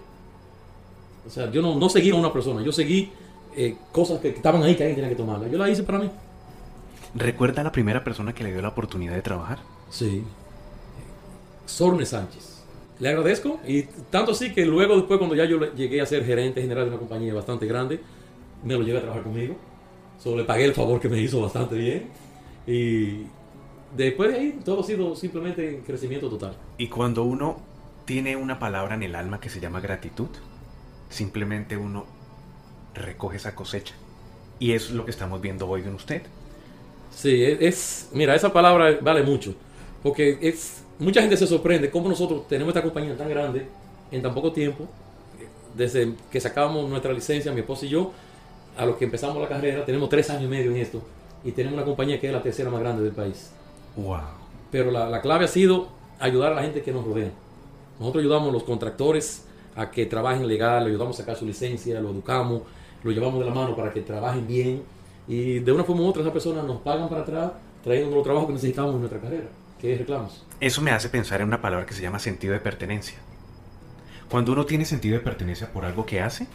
O 1.26 1.30
sea, 1.30 1.50
yo 1.52 1.62
no, 1.62 1.76
no 1.76 1.88
seguí 1.90 2.10
a 2.10 2.16
una 2.16 2.34
persona, 2.34 2.62
yo 2.62 2.72
seguí 2.72 3.12
eh, 3.56 3.78
cosas 3.92 4.20
que 4.20 4.30
estaban 4.30 4.62
ahí 4.64 4.76
que 4.76 4.84
alguien 4.84 4.96
tenía 4.96 5.10
que 5.10 5.16
tomarlas. 5.16 5.50
Yo 5.52 5.58
las 5.58 5.70
hice 5.70 5.84
para 5.84 6.00
mí. 6.00 6.10
¿Recuerda 7.16 7.62
a 7.62 7.64
la 7.64 7.72
primera 7.72 8.04
persona 8.04 8.34
que 8.34 8.44
le 8.44 8.52
dio 8.52 8.62
la 8.62 8.70
oportunidad 8.70 9.14
de 9.14 9.22
trabajar? 9.22 9.60
Sí. 9.90 10.24
Sorne 11.66 12.06
Sánchez. 12.06 12.64
Le 13.00 13.10
agradezco 13.10 13.60
y 13.66 13.84
tanto 14.12 14.32
así 14.34 14.54
que 14.54 14.66
luego 14.66 14.96
después 14.98 15.18
cuando 15.18 15.36
ya 15.36 15.46
yo 15.46 15.58
le- 15.60 15.72
llegué 15.76 16.02
a 16.02 16.06
ser 16.06 16.26
gerente 16.26 16.62
general 16.62 16.86
de 16.86 16.90
una 16.90 17.00
compañía 17.00 17.34
bastante 17.34 17.66
grande, 17.66 18.02
me 18.64 18.74
lo 18.74 18.82
llevé 18.84 18.98
a 18.98 19.02
trabajar 19.02 19.24
conmigo. 19.24 19.56
Solo 20.22 20.38
le 20.38 20.44
pagué 20.44 20.66
el 20.66 20.74
favor 20.74 21.00
que 21.00 21.08
me 21.08 21.20
hizo 21.20 21.42
bastante 21.42 21.76
bien. 21.76 22.08
Y 22.68 23.24
después 23.96 24.32
de 24.32 24.38
ahí 24.38 24.60
todo 24.66 24.82
ha 24.82 24.84
sido 24.84 25.16
simplemente 25.16 25.82
crecimiento 25.86 26.30
total. 26.30 26.56
Y 26.78 26.88
cuando 26.88 27.24
uno 27.24 27.60
tiene 28.06 28.36
una 28.36 28.60
palabra 28.60 28.96
en 28.96 29.04
el 29.04 29.16
alma 29.16 29.40
que 29.40 29.50
se 29.50 29.62
llama 29.62 29.80
gratitud, 29.80 30.28
simplemente 31.10 31.78
uno 31.78 32.06
recoge 32.94 33.38
esa 33.38 33.56
cosecha. 33.56 33.94
Y 34.60 34.74
es 34.74 34.92
lo 34.92 35.06
que 35.06 35.12
estamos 35.12 35.40
viendo 35.40 35.70
hoy 35.70 35.84
en 35.84 35.94
usted. 35.96 36.22
Sí, 37.16 37.42
es- 37.44 38.10
mira, 38.14 38.36
esa 38.36 38.52
palabra 38.52 38.98
vale 39.02 39.24
mucho, 39.24 39.56
porque 40.04 40.38
es 40.42 40.84
mucha 41.00 41.22
gente 41.22 41.38
se 41.38 41.48
sorprende 41.48 41.90
cómo 41.90 42.10
nosotros 42.10 42.48
tenemos 42.48 42.70
esta 42.70 42.84
compañía 42.84 43.16
tan 43.18 43.30
grande 43.30 43.68
en 44.12 44.22
tan 44.22 44.34
poco 44.34 44.52
tiempo, 44.52 44.86
desde 45.76 46.14
que 46.32 46.40
sacamos 46.40 46.90
nuestra 46.90 47.14
licencia, 47.14 47.52
mi 47.52 47.62
esposa 47.62 47.86
y 47.86 47.90
yo, 47.90 48.12
a 48.78 48.86
los 48.86 48.98
que 48.98 49.06
empezamos 49.06 49.42
la 49.42 49.48
carrera, 49.48 49.86
tenemos 49.86 50.10
tres 50.10 50.30
años 50.30 50.44
y 50.44 50.48
medio 50.48 50.72
en 50.72 50.78
esto, 50.78 51.02
y 51.44 51.52
tenemos 51.52 51.78
una 51.78 51.86
compañía 51.86 52.20
que 52.20 52.28
es 52.28 52.34
la 52.34 52.42
tercera 52.42 52.70
más 52.70 52.80
grande 52.80 53.04
del 53.04 53.14
país. 53.14 53.52
Wow. 53.96 54.20
Pero 54.72 54.92
la, 54.92 55.10
la 55.10 55.22
clave 55.22 55.46
ha 55.46 55.48
sido 55.48 55.88
ayudar 56.20 56.52
a 56.52 56.56
la 56.56 56.62
gente 56.64 56.82
que 56.82 56.92
nos 56.92 57.06
rodea. 57.06 57.32
Nosotros 58.00 58.22
ayudamos 58.22 58.50
a 58.50 58.52
los 58.52 58.64
contractores 58.64 59.46
a 59.76 59.92
que 59.92 60.06
trabajen 60.06 60.48
legal, 60.48 60.84
le 60.84 60.90
ayudamos 60.90 61.16
a 61.18 61.20
sacar 61.20 61.38
su 61.38 61.46
licencia, 61.46 62.00
lo 62.00 62.10
educamos, 62.10 62.64
lo 63.04 63.12
llevamos 63.12 63.40
de 63.40 63.46
la 63.46 63.54
mano 63.54 63.76
para 63.76 63.94
que 63.94 64.02
trabajen 64.02 64.46
bien. 64.46 64.84
Y 65.28 65.60
de 65.60 65.72
una 65.72 65.84
forma 65.84 66.02
u 66.02 66.08
otra 66.08 66.22
esas 66.22 66.34
personas 66.34 66.66
nos 66.66 66.82
pagan 66.82 67.08
para 67.08 67.22
atrás 67.22 67.52
trayendo 67.84 68.16
los 68.16 68.24
trabajos 68.24 68.48
que 68.48 68.54
necesitamos 68.54 68.94
en 68.94 69.00
nuestra 69.00 69.22
carrera, 69.22 69.48
es 69.82 70.00
reclamos. 70.00 70.46
Eso 70.60 70.82
me 70.82 70.92
hace 70.92 71.10
pensar 71.10 71.42
en 71.42 71.48
una 71.48 71.62
palabra 71.62 71.86
que 71.86 71.94
se 71.94 72.02
llama 72.02 72.20
sentido 72.20 72.54
de 72.54 72.60
pertenencia. 72.60 73.18
Cuando 74.30 74.52
uno 74.52 74.66
tiene 74.66 74.86
sentido 74.86 75.18
de 75.18 75.24
pertenencia 75.24 75.72
por 75.72 75.86
algo 75.86 76.06
que 76.06 76.22
hace, 76.22 76.48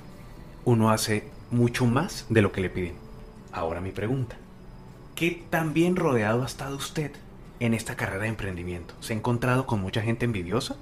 uno 0.65 0.91
hace 0.91 1.25
mucho 1.51 1.87
más 1.87 2.27
de 2.29 2.43
lo 2.43 2.53
que 2.53 2.61
le 2.61 2.71
piden. 2.71 2.95
Ahora 3.53 3.81
mi 3.81 3.91
pregunta. 3.91 4.37
¿Qué 5.15 5.45
tan 5.51 5.75
bien 5.75 5.97
rodeado 5.97 6.43
ha 6.43 6.47
estado 6.47 6.77
usted 6.77 7.13
en 7.61 7.75
esta 7.75 7.97
carrera 7.97 8.23
de 8.23 8.29
emprendimiento? 8.29 8.95
¿Se 9.01 9.13
ha 9.13 9.17
encontrado 9.17 9.67
con 9.67 9.81
mucha 9.81 10.03
gente 10.03 10.25
envidiosa? 10.25 10.77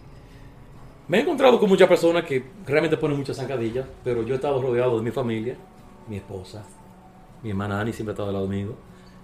Me 1.08 1.18
he 1.18 1.20
encontrado 1.20 1.60
con 1.60 1.68
muchas 1.68 1.88
personas 1.88 2.24
que 2.24 2.44
realmente 2.66 2.96
ponen 2.96 3.18
muchas 3.18 3.36
zancadillas, 3.36 3.86
pero 4.02 4.22
yo 4.22 4.34
he 4.34 4.36
estado 4.36 4.60
rodeado 4.62 4.96
de 4.96 5.02
mi 5.02 5.10
familia, 5.10 5.56
mi 6.08 6.16
esposa, 6.16 6.64
mi 7.42 7.50
hermana 7.50 7.80
Ani 7.80 7.92
siempre 7.92 8.12
ha 8.12 8.14
estado 8.14 8.28
al 8.28 8.34
lado 8.34 8.48
mío. 8.48 8.74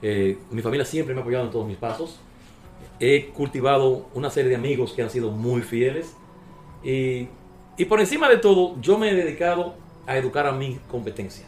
Eh, 0.02 0.38
mi 0.50 0.60
familia 0.60 0.84
siempre 0.84 1.14
me 1.14 1.20
ha 1.20 1.22
apoyado 1.22 1.44
en 1.44 1.50
todos 1.50 1.66
mis 1.66 1.76
pasos. 1.76 2.20
He 3.00 3.28
cultivado 3.28 4.06
una 4.14 4.30
serie 4.30 4.50
de 4.50 4.56
amigos 4.56 4.92
que 4.92 5.02
han 5.02 5.10
sido 5.10 5.30
muy 5.30 5.62
fieles. 5.62 6.14
Y, 6.82 7.28
y 7.76 7.84
por 7.84 8.00
encima 8.00 8.28
de 8.28 8.38
todo, 8.38 8.80
yo 8.80 8.98
me 8.98 9.10
he 9.10 9.14
dedicado 9.14 9.74
a 10.06 10.16
educar 10.16 10.46
a 10.46 10.52
mi 10.52 10.78
competencia. 10.90 11.46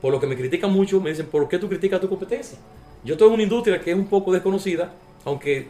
Por 0.00 0.12
lo 0.12 0.20
que 0.20 0.26
me 0.26 0.36
critican 0.36 0.72
mucho, 0.72 1.00
me 1.00 1.10
dicen, 1.10 1.26
¿por 1.26 1.48
qué 1.48 1.58
tú 1.58 1.68
criticas 1.68 2.00
tu 2.00 2.08
competencia? 2.08 2.58
Yo 3.02 3.14
estoy 3.14 3.28
en 3.28 3.34
una 3.34 3.42
industria 3.42 3.80
que 3.80 3.90
es 3.90 3.96
un 3.96 4.06
poco 4.06 4.32
desconocida, 4.32 4.92
aunque 5.24 5.68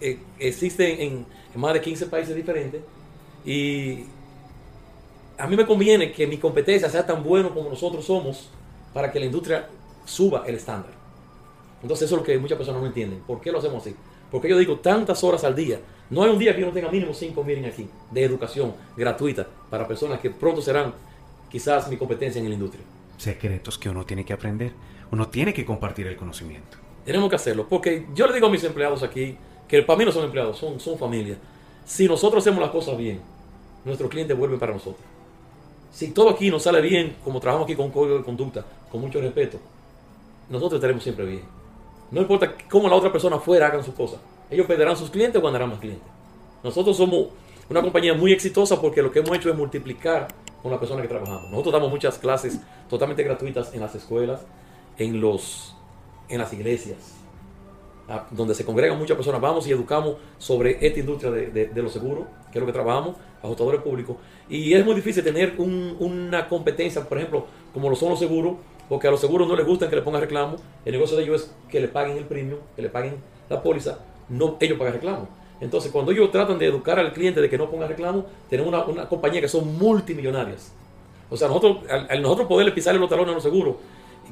eh, 0.00 0.18
existe 0.38 1.04
en, 1.04 1.26
más 1.54 1.74
de 1.74 1.80
15 1.80 2.06
países 2.06 2.34
diferentes. 2.34 2.80
Y 3.44 4.04
a 5.36 5.46
mí 5.46 5.56
me 5.56 5.66
conviene 5.66 6.12
que 6.12 6.26
mi 6.26 6.38
competencia 6.38 6.88
sea 6.88 7.04
tan 7.04 7.22
bueno 7.22 7.52
como 7.52 7.68
nosotros 7.68 8.04
somos 8.04 8.48
para 8.92 9.10
que 9.10 9.18
la 9.18 9.26
industria 9.26 9.68
suba 10.04 10.44
el 10.46 10.54
estándar. 10.56 10.92
Entonces 11.82 12.06
eso 12.06 12.16
es 12.16 12.20
lo 12.20 12.26
que 12.26 12.38
muchas 12.38 12.56
personas 12.56 12.80
no 12.82 12.88
entienden. 12.88 13.20
¿Por 13.26 13.40
qué 13.40 13.50
lo 13.50 13.58
hacemos 13.58 13.82
así? 13.82 13.94
Porque 14.30 14.48
yo 14.48 14.58
digo 14.58 14.78
tantas 14.78 15.24
horas 15.24 15.44
al 15.44 15.54
día. 15.54 15.80
No 16.10 16.22
hay 16.22 16.30
un 16.30 16.38
día 16.38 16.54
que 16.54 16.60
yo 16.60 16.66
no 16.66 16.72
tenga 16.72 16.90
mínimo 16.90 17.14
5 17.14 17.44
miren 17.44 17.66
aquí 17.66 17.88
de 18.10 18.24
educación 18.24 18.74
gratuita 18.96 19.46
para 19.68 19.86
personas 19.86 20.20
que 20.20 20.30
pronto 20.30 20.60
serán 20.60 20.92
quizás 21.50 21.88
mi 21.88 21.96
competencia 21.96 22.40
en 22.40 22.48
la 22.48 22.54
industria. 22.54 22.84
Secretos 23.16 23.78
que 23.78 23.88
uno 23.88 24.04
tiene 24.04 24.24
que 24.24 24.32
aprender. 24.32 24.72
Uno 25.10 25.28
tiene 25.28 25.52
que 25.52 25.64
compartir 25.64 26.06
el 26.06 26.16
conocimiento. 26.16 26.78
Tenemos 27.04 27.28
que 27.28 27.36
hacerlo. 27.36 27.66
Porque 27.68 28.06
yo 28.14 28.26
le 28.26 28.34
digo 28.34 28.46
a 28.46 28.50
mis 28.50 28.64
empleados 28.64 29.02
aquí 29.02 29.36
que 29.68 29.82
para 29.82 29.98
mí 29.98 30.04
no 30.04 30.12
son 30.12 30.24
empleados, 30.24 30.58
son, 30.58 30.80
son 30.80 30.98
familia. 30.98 31.36
Si 31.84 32.08
nosotros 32.08 32.42
hacemos 32.42 32.60
las 32.60 32.70
cosas 32.70 32.96
bien, 32.96 33.20
nuestros 33.84 34.10
clientes 34.10 34.36
vuelven 34.36 34.58
para 34.58 34.72
nosotros. 34.72 35.04
Si 35.92 36.12
todo 36.12 36.30
aquí 36.30 36.50
nos 36.50 36.62
sale 36.62 36.80
bien, 36.80 37.16
como 37.24 37.40
trabajamos 37.40 37.66
aquí 37.66 37.76
con 37.76 37.90
código 37.90 38.18
de 38.18 38.24
conducta, 38.24 38.64
con 38.90 39.00
mucho 39.00 39.20
respeto, 39.20 39.58
nosotros 40.48 40.78
estaremos 40.78 41.02
siempre 41.02 41.24
bien. 41.24 41.59
No 42.10 42.20
importa 42.20 42.54
cómo 42.68 42.88
la 42.88 42.96
otra 42.96 43.12
persona 43.12 43.38
fuera 43.38 43.66
hagan 43.68 43.84
sus 43.84 43.94
cosas. 43.94 44.20
Ellos 44.50 44.66
perderán 44.66 44.96
sus 44.96 45.10
clientes 45.10 45.40
o 45.40 45.44
ganarán 45.44 45.70
más 45.70 45.78
clientes. 45.78 46.06
Nosotros 46.62 46.96
somos 46.96 47.28
una 47.68 47.82
compañía 47.82 48.14
muy 48.14 48.32
exitosa 48.32 48.80
porque 48.80 49.00
lo 49.02 49.12
que 49.12 49.20
hemos 49.20 49.36
hecho 49.36 49.48
es 49.50 49.56
multiplicar 49.56 50.28
con 50.62 50.70
las 50.70 50.80
personas 50.80 51.02
que 51.02 51.08
trabajamos. 51.08 51.50
Nosotros 51.50 51.72
damos 51.72 51.90
muchas 51.90 52.18
clases 52.18 52.60
totalmente 52.88 53.22
gratuitas 53.22 53.72
en 53.74 53.80
las 53.80 53.94
escuelas, 53.94 54.40
en, 54.98 55.20
los, 55.20 55.74
en 56.28 56.38
las 56.38 56.52
iglesias, 56.52 57.14
donde 58.32 58.54
se 58.56 58.64
congregan 58.64 58.98
muchas 58.98 59.16
personas. 59.16 59.40
Vamos 59.40 59.66
y 59.68 59.70
educamos 59.70 60.16
sobre 60.38 60.84
esta 60.84 60.98
industria 60.98 61.30
de, 61.30 61.46
de- 61.68 61.82
los 61.82 61.92
seguros, 61.92 62.26
que 62.50 62.58
es 62.58 62.60
lo 62.60 62.66
que 62.66 62.72
trabajamos, 62.72 63.16
ajustadores 63.42 63.80
públicos. 63.82 64.16
Y 64.48 64.74
es 64.74 64.84
muy 64.84 64.96
difícil 64.96 65.22
tener 65.22 65.54
un- 65.58 65.96
una 66.00 66.48
competencia, 66.48 67.08
por 67.08 67.18
ejemplo, 67.18 67.46
como 67.72 67.88
lo 67.88 67.94
son 67.94 68.10
los 68.10 68.18
seguros, 68.18 68.56
porque 68.90 69.08
a 69.08 69.10
los 69.10 69.20
seguros 69.20 69.48
no 69.48 69.56
les 69.56 69.64
gusta 69.66 69.88
que 69.88 69.96
le 69.96 70.02
pongan 70.02 70.20
reclamo. 70.20 70.56
El 70.84 70.92
negocio 70.92 71.16
de 71.16 71.22
ellos 71.22 71.42
es 71.44 71.50
que 71.70 71.80
le 71.80 71.88
paguen 71.88 72.18
el 72.18 72.24
premio, 72.24 72.58
que 72.76 72.82
le 72.82 72.90
paguen 72.90 73.14
la 73.48 73.62
póliza, 73.62 74.00
no 74.28 74.56
ellos 74.60 74.76
pagan 74.78 74.92
reclamo. 74.94 75.28
Entonces, 75.62 75.90
cuando 75.92 76.10
ellos 76.12 76.30
tratan 76.32 76.58
de 76.58 76.66
educar 76.66 76.98
al 76.98 77.12
cliente 77.12 77.40
de 77.40 77.48
que 77.48 77.56
no 77.56 77.70
ponga 77.70 77.86
reclamo, 77.86 78.24
tenemos 78.48 78.68
una, 78.72 78.84
una 78.84 79.08
compañía 79.08 79.40
que 79.40 79.48
son 79.48 79.78
multimillonarias. 79.78 80.72
O 81.30 81.36
sea, 81.36 81.48
nosotros, 81.48 81.78
al, 81.88 82.20
nosotros 82.20 82.48
poderle 82.48 82.72
pisarle 82.72 82.98
los 82.98 83.08
talones 83.08 83.30
a 83.30 83.34
los 83.34 83.42
seguros, 83.42 83.76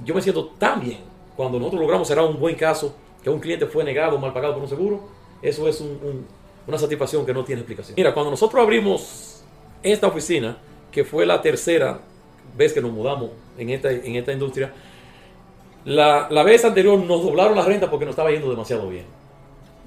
yo 0.05 0.15
me 0.15 0.21
siento 0.23 0.47
tan 0.59 0.81
bien 0.81 0.99
cuando 1.37 1.59
nosotros 1.59 1.81
logramos 1.81 2.09
cerrar 2.09 2.25
un 2.27 2.39
buen 2.41 2.57
caso, 2.57 2.95
que 3.23 3.31
un 3.31 3.39
cliente 3.41 3.67
fue 3.67 3.85
negado 3.85 4.17
o 4.17 4.19
mal 4.19 4.33
pagado 4.33 4.55
por 4.55 4.63
un 4.65 4.69
seguro, 4.69 5.01
eso 5.41 5.69
es 5.69 5.81
un- 5.81 6.27
una 6.67 6.79
satisfacción 6.79 7.25
que 7.25 7.33
no 7.33 7.45
tiene 7.45 7.61
explicación. 7.61 7.95
Mira, 7.97 8.13
cuando 8.13 8.31
nosotros 8.31 8.61
abrimos 8.63 9.43
esta 9.83 10.09
oficina, 10.09 10.59
que 10.91 11.05
fue 11.05 11.25
la 11.27 11.41
tercera 11.41 12.01
vez 12.59 12.75
que 12.75 12.83
nos 12.83 12.93
mudamos 12.93 13.31
en 13.57 13.71
esta, 13.71 13.91
en 13.91 14.17
esta 14.17 14.33
industria, 14.33 14.73
la, 15.85 16.29
la 16.31 16.43
vez 16.43 16.65
anterior 16.65 16.99
nos 16.99 17.23
doblaron 17.23 17.57
la 17.57 17.65
renta 17.65 17.89
porque 17.91 18.05
nos 18.05 18.13
estaba 18.13 18.31
yendo 18.31 18.51
demasiado 18.51 18.89
bien. 18.89 19.05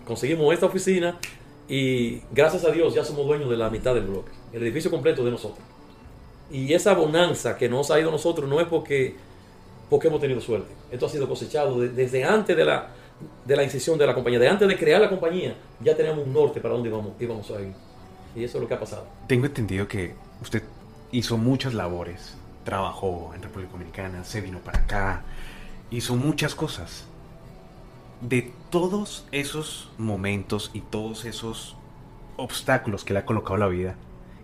Conseguimos 0.06 0.52
esta 0.54 0.66
oficina 0.66 1.18
y 1.68 2.22
gracias 2.32 2.66
a 2.66 2.72
Dios 2.72 2.96
ya 2.96 3.04
somos 3.04 3.26
dueños 3.28 3.50
de 3.50 3.58
la 3.58 3.70
mitad 3.70 3.94
del 3.94 4.06
bloque, 4.06 4.32
el 4.54 4.64
edificio 4.64 4.90
completo 4.90 5.24
de 5.24 5.32
nosotros. 5.32 5.64
Y 6.50 6.74
esa 6.74 6.94
bonanza 6.96 7.56
que 7.58 7.70
nos 7.70 7.92
ha 7.92 8.00
ido 8.00 8.10
a 8.10 8.12
nosotros 8.12 8.50
no 8.50 8.60
es 8.60 8.68
porque, 8.68 9.16
porque 9.90 10.08
hemos 10.08 10.20
tenido 10.20 10.42
suerte. 10.42 10.70
Esto 10.92 11.06
ha 11.06 11.10
sido 11.10 11.28
cosechado 11.30 11.80
de- 11.80 11.90
desde 11.90 12.24
antes 12.24 12.58
de 12.58 12.66
la, 12.66 12.90
de 13.46 13.56
la 13.56 13.64
incisión 13.64 13.98
de 13.98 14.06
la 14.08 14.14
compañía, 14.14 14.40
de 14.40 14.50
antes 14.50 14.68
de 14.68 14.76
crear 14.78 15.00
la 15.00 15.10
compañía, 15.10 15.56
ya 15.82 15.96
teníamos 15.96 16.26
un 16.26 16.34
norte 16.34 16.60
para 16.60 16.74
dónde 16.74 16.90
íbamos, 16.90 17.14
íbamos 17.20 17.50
a 17.52 17.62
ir. 17.62 17.74
Y 18.36 18.44
eso 18.44 18.58
es 18.58 18.62
lo 18.64 18.68
que 18.68 18.74
ha 18.74 18.80
pasado. 18.80 19.06
Tengo 19.28 19.46
entendido 19.46 19.88
que 19.88 20.14
usted 20.42 20.64
hizo 21.12 21.38
muchas 21.38 21.74
labores. 21.74 22.36
Trabajó 22.64 23.32
en 23.36 23.42
República 23.42 23.72
Dominicana, 23.72 24.24
se 24.24 24.42
vino 24.42 24.60
para 24.60 24.80
acá, 24.80 25.24
hizo 25.90 26.16
muchas 26.16 26.56
cosas. 26.56 27.06
De 28.22 28.52
todos 28.70 29.26
esos 29.32 29.90
momentos 29.98 30.70
y 30.74 30.82
todos 30.82 31.26
esos 31.26 31.76
obstáculos 32.38 33.04
que 33.04 33.14
le 33.14 33.20
ha 33.20 33.26
colocado 33.26 33.58
la 33.58 33.68
vida 33.68 33.96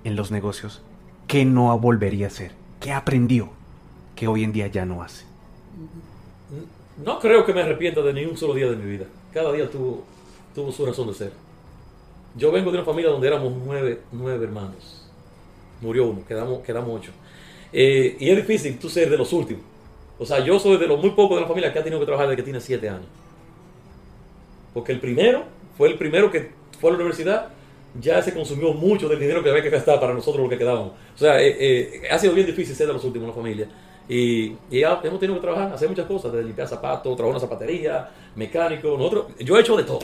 en 0.04 0.16
los 0.16 0.32
negocios, 0.32 0.82
¿qué 1.28 1.46
no 1.46 1.78
volvería 1.78 2.26
a 2.26 2.30
hacer? 2.30 2.54
¿Qué 2.80 2.92
aprendió 2.92 3.50
que 4.16 4.28
hoy 4.28 4.44
en 4.44 4.52
día 4.52 4.68
ya 4.68 4.86
no 4.86 5.04
hace? 5.04 5.26
No 7.04 7.20
creo 7.20 7.46
que 7.46 7.54
me 7.54 7.62
arrepienta 7.62 8.02
de 8.02 8.14
ni 8.14 8.26
un 8.26 8.36
solo 8.36 8.56
día 8.56 8.70
de 8.70 8.76
mi 8.76 8.90
vida. 8.90 9.06
Cada 9.32 9.52
día 9.52 9.70
tuvo, 9.70 10.04
tuvo 10.56 10.72
su 10.72 10.86
razón 10.86 11.08
de 11.08 11.14
ser. 11.14 11.34
Yo 12.36 12.52
vengo 12.52 12.72
de 12.72 12.78
una 12.78 12.86
familia 12.86 13.12
donde 13.12 13.28
éramos 13.28 13.54
nueve, 13.64 14.02
nueve 14.12 14.46
hermanos. 14.46 15.08
Murió 15.82 16.08
uno, 16.08 16.26
quedamos, 16.28 16.60
quedamos 16.60 17.00
ocho. 17.00 17.12
Eh, 17.74 18.16
y 18.20 18.30
es 18.30 18.38
difícil 18.38 18.78
tú 18.80 18.90
ser 18.90 19.10
de 19.10 19.18
los 19.18 19.32
últimos. 19.34 19.64
O 20.20 20.26
sea, 20.26 20.40
yo 20.40 20.60
soy 20.60 20.78
de 20.78 20.88
los 20.88 21.00
muy 21.00 21.12
pocos 21.12 21.38
de 21.38 21.42
la 21.42 21.48
familia 21.48 21.72
que 21.72 21.80
ha 21.80 21.84
tenido 21.84 22.00
que 22.00 22.06
trabajar 22.06 22.28
desde 22.28 22.38
que 22.38 22.44
tiene 22.44 22.60
siete 22.60 22.90
años. 22.90 23.06
Porque 24.74 24.92
el 24.92 25.00
primero 25.00 25.44
fue 25.78 25.90
el 25.90 25.98
primero 25.98 26.32
que 26.32 26.52
fue 26.80 26.90
a 26.90 26.94
la 26.94 26.98
universidad, 26.98 27.50
ya 28.00 28.22
se 28.22 28.34
consumió 28.34 28.74
mucho 28.74 29.08
del 29.08 29.20
dinero 29.20 29.44
que 29.44 29.50
había 29.50 29.62
que 29.62 29.70
gastar 29.70 30.00
para 30.00 30.14
nosotros 30.14 30.44
lo 30.44 30.50
que 30.50 30.58
quedábamos. 30.58 30.94
O 31.16 31.18
sea, 31.18 31.42
eh, 31.42 31.56
eh, 31.60 32.02
ha 32.10 32.18
sido 32.18 32.34
bien 32.34 32.48
difícil 32.48 32.76
ser 32.76 32.88
de 32.88 32.94
los 32.94 33.04
últimos 33.04 33.26
en 33.26 33.30
la 33.30 33.36
familia. 33.36 33.68
Y, 34.10 34.54
y 34.72 34.80
ya 34.82 35.00
hemos 35.04 35.20
tenido 35.20 35.36
que 35.36 35.42
trabajar, 35.42 35.74
hacer 35.74 35.90
muchas 35.90 36.06
cosas, 36.06 36.32
desde 36.32 36.46
limpiar 36.46 36.68
zapatos, 36.68 37.16
trabajar 37.16 37.26
en 37.26 37.30
una 37.32 37.40
zapatería, 37.40 38.10
mecánico, 38.36 38.98
nosotros, 38.98 39.26
yo 39.40 39.58
he 39.58 39.62
hecho 39.62 39.76
de 39.76 39.84
todo, 39.84 40.00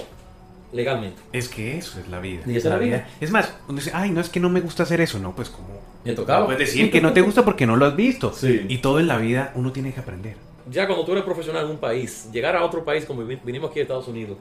legalmente. 0.74 1.22
Es 1.32 1.48
que 1.48 1.77
eso 1.77 2.00
es 2.00 2.08
la 2.10 2.20
vida. 2.20 2.42
Y 2.46 2.58
esa 2.58 2.68
es 2.70 2.74
la 2.74 2.77
vida. 2.80 3.08
Es 3.22 3.32
más, 3.32 3.53
uno 3.68 3.77
dice, 3.77 3.92
ay, 3.94 4.10
no 4.12 4.20
es 4.22 4.30
que 4.30 4.39
no 4.39 4.50
me 4.50 4.60
gusta 4.60 4.84
hacer 4.84 5.00
eso. 5.01 5.20
No, 5.20 5.36
pues 5.36 5.50
como... 5.50 5.68
Me 6.03 6.13
tocaba. 6.13 6.46
Puedes 6.46 6.60
decir 6.68 6.92
que 6.92 7.00
no 7.00 7.13
te 7.13 7.22
gusta 7.22 7.46
porque 7.46 7.65
no 7.65 7.75
lo 7.77 7.86
has 7.86 7.96
visto. 7.96 8.34
Sí. 8.34 8.65
Y 8.68 8.80
todo 8.80 9.00
en 9.00 9.08
la 9.08 9.18
vida 9.18 9.51
uno 9.56 9.72
tiene 9.72 9.94
que 9.94 10.00
aprender. 10.01 10.36
ya 10.70 10.88
cuando 10.88 11.06
tú 11.06 11.12
eres 11.13 11.24
profesional 11.24 11.65
en 11.65 11.72
un 11.72 11.77
país, 11.77 12.30
llegar 12.34 12.56
a 12.56 12.63
otro 12.65 12.84
país 12.84 13.06
como 13.06 13.24
vi- 13.25 13.39
vinimos 13.44 13.70
aquí 13.72 13.80
a 13.80 13.84
Estados 13.84 14.08
Unidos, 14.08 14.38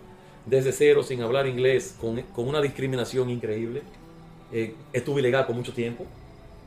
desde 0.47 0.73
cero, 0.73 1.03
sin 1.05 1.23
hablar 1.23 1.47
inglés, 1.47 1.95
con, 2.01 2.21
con 2.35 2.49
una 2.49 2.61
discriminación 2.61 3.31
increíble, 3.31 3.83
eh, 4.53 4.75
estuve 4.93 5.21
ilegal 5.21 5.47
por 5.47 5.55
mucho 5.55 5.73
tiempo, 5.73 6.05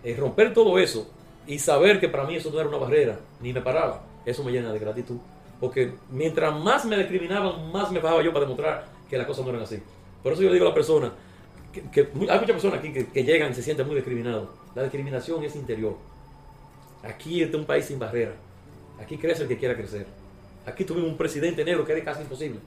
eh, 0.04 0.16
romper 0.18 0.54
todo 0.54 0.78
eso 0.80 1.10
y 1.48 1.60
saber 1.60 2.00
que 2.00 2.08
para 2.10 2.24
mí 2.26 2.36
eso 2.36 2.50
no 2.52 2.60
era 2.60 2.70
una 2.70 2.78
barrera, 2.78 3.20
ni 3.42 3.52
me 3.54 3.62
paraba, 3.62 4.02
eso 4.26 4.44
me 4.44 4.52
llena 4.52 4.72
de 4.72 4.80
gratitud. 4.80 5.18
Porque 5.60 5.92
mientras 6.12 6.54
más 6.58 6.86
me 6.86 6.98
discriminaban, 6.98 7.72
más 7.72 7.92
me 7.92 8.00
bajaba 8.00 8.22
yo 8.24 8.32
para 8.34 8.46
demostrar 8.46 8.86
que 9.10 9.18
las 9.18 9.28
cosas 9.28 9.44
no 9.46 9.52
eran 9.52 9.64
así. 9.64 9.80
Por 10.24 10.34
eso 10.34 10.42
yo 10.42 10.50
le 10.50 10.56
digo 10.56 10.66
a 10.66 10.70
la 10.70 10.76
persona, 10.76 11.14
que, 11.72 11.82
que 11.84 12.02
hay 12.02 12.40
muchas 12.40 12.52
personas 12.52 12.80
aquí 12.80 12.92
que, 12.92 13.08
que 13.08 13.24
llegan 13.24 13.52
y 13.52 13.56
se 13.56 13.62
sienten 13.62 13.86
muy 13.86 13.96
discriminados. 13.96 14.50
La 14.74 14.84
discriminación 14.84 15.44
es 15.44 15.56
interior. 15.56 15.98
Aquí 17.04 17.42
este 17.42 17.56
es 17.56 17.60
un 17.60 17.66
país 17.66 17.86
sin 17.86 18.00
barrera. 18.00 18.34
Aquí 19.02 19.18
crece 19.18 19.44
el 19.44 19.48
que 19.48 19.58
quiera 19.58 19.76
crecer. 19.76 20.08
Aquí 20.66 20.84
tuvimos 20.84 21.10
un 21.10 21.18
presidente 21.18 21.64
negro 21.64 21.86
que 21.86 21.94
era 21.94 22.04
casi 22.04 22.22
imposible. 22.22 22.60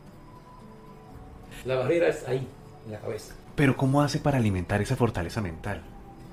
La 1.64 1.76
barrera 1.76 2.08
es 2.08 2.26
ahí, 2.28 2.46
en 2.86 2.92
la 2.92 3.00
cabeza. 3.00 3.34
Pero 3.56 3.76
¿cómo 3.76 4.02
hace 4.02 4.20
para 4.20 4.38
alimentar 4.38 4.80
esa 4.80 4.94
fortaleza 4.94 5.40
mental? 5.40 5.82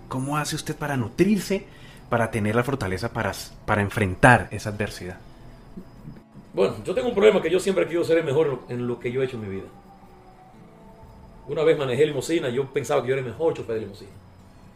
¿Cómo 0.08 0.38
hace 0.38 0.56
usted 0.56 0.76
para 0.76 0.96
nutrirse, 0.96 1.66
para 2.10 2.30
tener 2.30 2.56
la 2.56 2.64
fortaleza 2.64 3.12
para, 3.12 3.32
para 3.66 3.82
enfrentar 3.82 4.48
esa 4.52 4.70
adversidad? 4.70 5.18
Bueno, 6.54 6.76
yo 6.86 6.94
tengo 6.94 7.10
un 7.10 7.16
problema 7.16 7.42
que 7.42 7.50
yo 7.50 7.60
siempre 7.60 7.86
querido 7.86 8.04
ser 8.04 8.20
el 8.20 8.24
mejor 8.24 8.62
en 8.70 8.88
lo 8.88 9.00
que 9.00 9.12
yo 9.12 9.22
he 9.22 9.26
hecho 9.26 9.38
en 9.38 9.42
mi 9.42 9.56
vida. 9.56 9.66
Una 11.48 11.64
vez 11.64 11.78
manejé 11.78 12.06
limusina, 12.06 12.50
yo 12.50 12.66
pensaba 12.74 13.02
que 13.02 13.10
yo 13.10 13.14
era 13.14 13.22
el 13.22 13.28
mejor 13.32 13.54
chofer 13.54 13.76
de 13.76 13.82
limusina. 13.82 14.12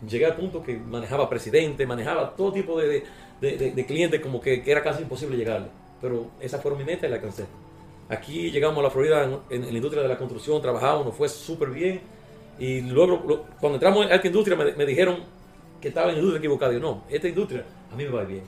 Llegué 0.08 0.26
al 0.26 0.36
punto 0.36 0.64
que 0.64 0.78
manejaba 0.78 1.30
presidente, 1.30 1.86
manejaba 1.86 2.36
todo 2.36 2.52
tipo 2.54 2.80
de, 2.80 3.04
de- 3.42 3.86
clientes 3.86 4.22
como 4.22 4.40
que, 4.40 4.64
era 4.66 4.82
casi 4.84 5.02
imposible 5.02 5.36
llegarle. 5.36 5.68
Pero 6.02 6.28
esa 6.40 6.60
fue 6.60 6.76
mi 6.76 6.84
meta 6.84 7.06
y 7.08 7.10
la 7.10 7.16
alcancé. 7.18 7.46
Aquí 8.08 8.50
llegamos 8.52 8.80
a 8.80 8.84
la 8.84 8.90
Florida 8.90 9.24
en, 9.24 9.40
en- 9.50 9.66
la 9.66 9.74
industria 9.78 10.02
de 10.04 10.08
la 10.10 10.18
construcción, 10.18 10.62
trabajamos, 10.62 11.06
nos 11.06 11.16
fue 11.16 11.28
súper 11.28 11.70
bien. 11.70 12.02
Y 12.60 12.82
luego, 12.82 13.46
cuando 13.60 13.76
entramos 13.76 14.06
en 14.06 14.12
esta 14.12 14.28
industria, 14.28 14.56
me, 14.58 14.86
dijeron 14.86 15.18
que 15.82 15.88
estaba 15.90 16.08
en 16.10 16.14
la 16.16 16.20
industria 16.20 16.40
equivocada. 16.40 16.74
Yo, 16.74 16.80
no, 16.80 17.04
esta 17.10 17.28
industria 17.28 17.64
a 17.92 17.96
mí 17.96 18.04
me 18.04 18.10
va 18.12 18.24
bien. 18.24 18.44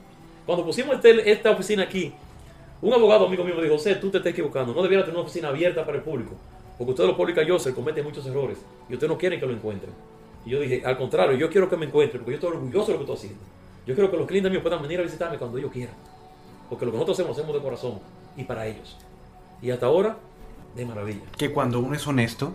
Cuando 0.46 0.64
pusimos 0.64 0.94
este- 0.96 1.30
esta 1.30 1.50
oficina 1.50 1.82
aquí, 1.84 2.12
un 2.80 2.92
abogado 2.92 3.26
amigo 3.26 3.44
mío 3.44 3.54
me 3.54 3.62
dijo, 3.62 3.74
José, 3.74 3.94
tú 3.96 4.10
te 4.10 4.18
estás 4.18 4.32
equivocando, 4.32 4.72
no 4.74 4.82
debiera 4.82 5.04
tener 5.04 5.16
una 5.16 5.24
oficina 5.24 5.48
abierta 5.48 5.84
para 5.84 5.98
el 5.98 6.02
público, 6.02 6.32
porque 6.78 6.90
ustedes 6.92 7.48
los 7.48 7.62
se 7.62 7.74
cometen 7.74 8.04
muchos 8.04 8.26
errores 8.26 8.58
y 8.88 8.94
ustedes 8.94 9.10
no 9.10 9.18
quieren 9.18 9.38
que 9.38 9.46
lo 9.46 9.52
encuentren. 9.52 9.92
Y 10.44 10.50
yo 10.50 10.60
dije, 10.60 10.82
al 10.84 10.96
contrario, 10.98 11.36
yo 11.36 11.48
quiero 11.50 11.68
que 11.68 11.76
me 11.76 11.86
encuentren, 11.86 12.22
porque 12.22 12.32
yo 12.32 12.36
estoy 12.36 12.50
orgulloso 12.56 12.86
de 12.86 12.92
lo 12.92 12.98
que 12.98 13.12
estoy 13.12 13.16
haciendo. 13.16 13.44
Yo 13.86 13.94
quiero 13.94 14.10
que 14.10 14.16
los 14.16 14.26
clientes 14.26 14.50
míos 14.50 14.62
puedan 14.62 14.82
venir 14.82 15.00
a 15.00 15.02
visitarme 15.02 15.38
cuando 15.38 15.58
ellos 15.58 15.72
quieran, 15.72 15.94
porque 16.68 16.84
lo 16.84 16.90
que 16.90 16.96
nosotros 16.96 17.18
hacemos, 17.18 17.36
hacemos 17.36 17.54
de 17.54 17.62
corazón 17.62 18.00
y 18.36 18.44
para 18.44 18.66
ellos. 18.66 18.96
Y 19.60 19.70
hasta 19.70 19.86
ahora, 19.86 20.16
de 20.74 20.84
maravilla, 20.86 21.20
Que 21.36 21.52
cuando 21.52 21.78
uno 21.80 21.94
es 21.94 22.06
honesto, 22.06 22.52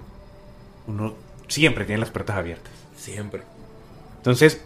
uno 0.87 1.13
siempre 1.47 1.85
tiene 1.85 1.99
las 1.99 2.11
puertas 2.11 2.35
abiertas. 2.35 2.73
siempre. 2.95 3.43
Entonces, 4.17 4.61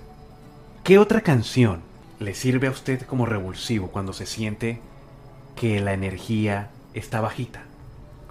¿qué 0.83 0.97
otra 0.97 1.21
canción 1.21 1.81
le 2.19 2.33
sirve 2.33 2.67
a 2.67 2.71
usted 2.71 3.01
como 3.03 3.25
revulsivo 3.25 3.87
cuando 3.89 4.13
se 4.13 4.25
siente 4.25 4.79
que 5.55 5.79
la 5.81 5.93
energía 5.93 6.69
está 6.93 7.21
bajita? 7.21 7.63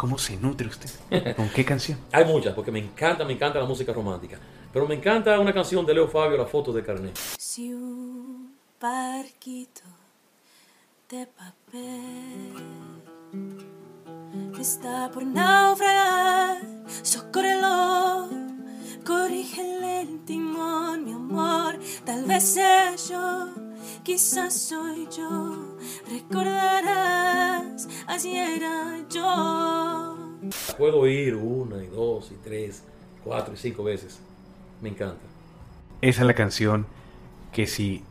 ¿Cómo 0.00 0.16
se 0.16 0.34
nutre 0.38 0.66
usted? 0.66 1.34
¿Con 1.36 1.50
qué 1.50 1.62
canción? 1.62 1.98
Hay 2.12 2.24
muchas, 2.24 2.54
porque 2.54 2.72
me 2.72 2.78
encanta, 2.78 3.22
me 3.22 3.34
encanta 3.34 3.58
la 3.58 3.66
música 3.66 3.92
romántica. 3.92 4.38
Pero 4.72 4.88
me 4.88 4.94
encanta 4.94 5.38
una 5.38 5.52
canción 5.52 5.84
de 5.84 5.92
Leo 5.92 6.08
Fabio, 6.08 6.38
La 6.38 6.46
foto 6.46 6.72
de 6.72 6.82
Carnet. 6.82 7.18
Si 7.36 7.70
un 7.74 8.56
barquito 8.80 9.82
de 11.10 11.26
papel 11.26 12.54
está 14.58 15.10
por 15.10 15.22
naufragar, 15.22 16.62
socórrelo, 17.02 18.30
corrígele 19.04 20.00
el 20.00 20.24
timón, 20.24 21.04
mi 21.04 21.12
amor. 21.12 21.78
Tal 22.06 22.24
vez 22.24 22.42
sea 22.42 22.96
yo, 22.96 23.50
quizás 24.02 24.54
soy 24.54 25.08
yo. 25.16 25.76
Recordarás, 26.10 27.88
así 28.06 28.36
era 28.36 28.98
yo. 29.08 30.16
Puedo 30.78 31.06
ir 31.06 31.34
una 31.34 31.82
y 31.82 31.86
dos 31.88 32.30
y 32.32 32.36
tres, 32.42 32.82
cuatro 33.24 33.54
y 33.54 33.56
cinco 33.56 33.84
veces. 33.84 34.18
Me 34.80 34.88
encanta. 34.88 35.20
Esa 36.00 36.20
es 36.22 36.26
la 36.26 36.34
canción 36.34 36.86
que 37.52 37.66
si 37.66 38.02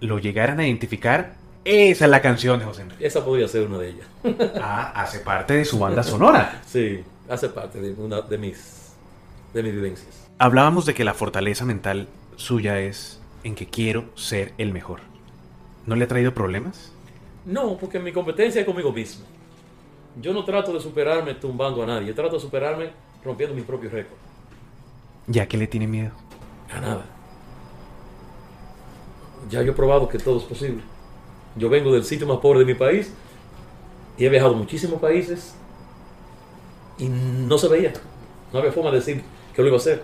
lo 0.00 0.18
llegaran 0.18 0.60
a 0.60 0.66
identificar, 0.66 1.34
esa 1.64 2.04
es 2.04 2.10
la 2.10 2.22
canción 2.22 2.58
de 2.58 2.64
José 2.64 2.82
Enrique. 2.82 3.06
Esa 3.06 3.24
podría 3.24 3.48
ser 3.48 3.66
una 3.66 3.78
de 3.78 3.88
ellas. 3.90 4.06
Ah, 4.60 4.92
hace 4.94 5.20
parte 5.20 5.54
de 5.54 5.64
su 5.64 5.78
banda 5.78 6.02
sonora. 6.02 6.62
Sí, 6.66 7.02
hace 7.28 7.48
parte 7.48 7.80
de 7.80 7.92
una 7.92 8.20
de 8.22 8.38
mis, 8.38 8.92
de 9.52 9.62
mis 9.62 9.72
vivencias. 9.72 10.28
Hablábamos 10.38 10.86
de 10.86 10.94
que 10.94 11.04
la 11.04 11.14
fortaleza 11.14 11.64
mental 11.64 12.08
suya 12.36 12.78
es 12.80 13.20
en 13.44 13.54
que 13.54 13.66
quiero 13.66 14.04
ser 14.14 14.52
el 14.58 14.72
mejor. 14.72 15.00
¿No 15.88 15.96
le 15.96 16.04
ha 16.04 16.08
traído 16.08 16.34
problemas? 16.34 16.92
No, 17.46 17.78
porque 17.78 17.98
mi 17.98 18.12
competencia 18.12 18.60
es 18.60 18.66
conmigo 18.66 18.92
mismo. 18.92 19.24
Yo 20.20 20.34
no 20.34 20.44
trato 20.44 20.70
de 20.74 20.80
superarme 20.80 21.32
tumbando 21.32 21.82
a 21.82 21.86
nadie. 21.86 22.08
Yo 22.08 22.14
trato 22.14 22.34
de 22.34 22.42
superarme 22.42 22.90
rompiendo 23.24 23.56
mi 23.56 23.62
propio 23.62 23.88
récord. 23.88 24.18
¿Ya 25.28 25.48
que 25.48 25.56
le 25.56 25.66
tiene 25.66 25.86
miedo? 25.86 26.10
A 26.70 26.78
nada. 26.78 27.06
Ya 29.48 29.62
yo 29.62 29.72
he 29.72 29.74
probado 29.74 30.10
que 30.10 30.18
todo 30.18 30.36
es 30.36 30.44
posible. 30.44 30.82
Yo 31.56 31.70
vengo 31.70 31.90
del 31.90 32.04
sitio 32.04 32.26
más 32.26 32.36
pobre 32.36 32.58
de 32.58 32.66
mi 32.66 32.74
país 32.74 33.10
y 34.18 34.26
he 34.26 34.28
viajado 34.28 34.56
a 34.56 34.58
muchísimos 34.58 35.00
países 35.00 35.54
y 36.98 37.08
no 37.08 37.56
se 37.56 37.66
veía. 37.66 37.94
No 38.52 38.58
había 38.58 38.72
forma 38.72 38.90
de 38.90 38.96
decir 38.96 39.22
que 39.54 39.62
lo 39.62 39.68
iba 39.68 39.78
a 39.78 39.80
hacer. 39.80 40.02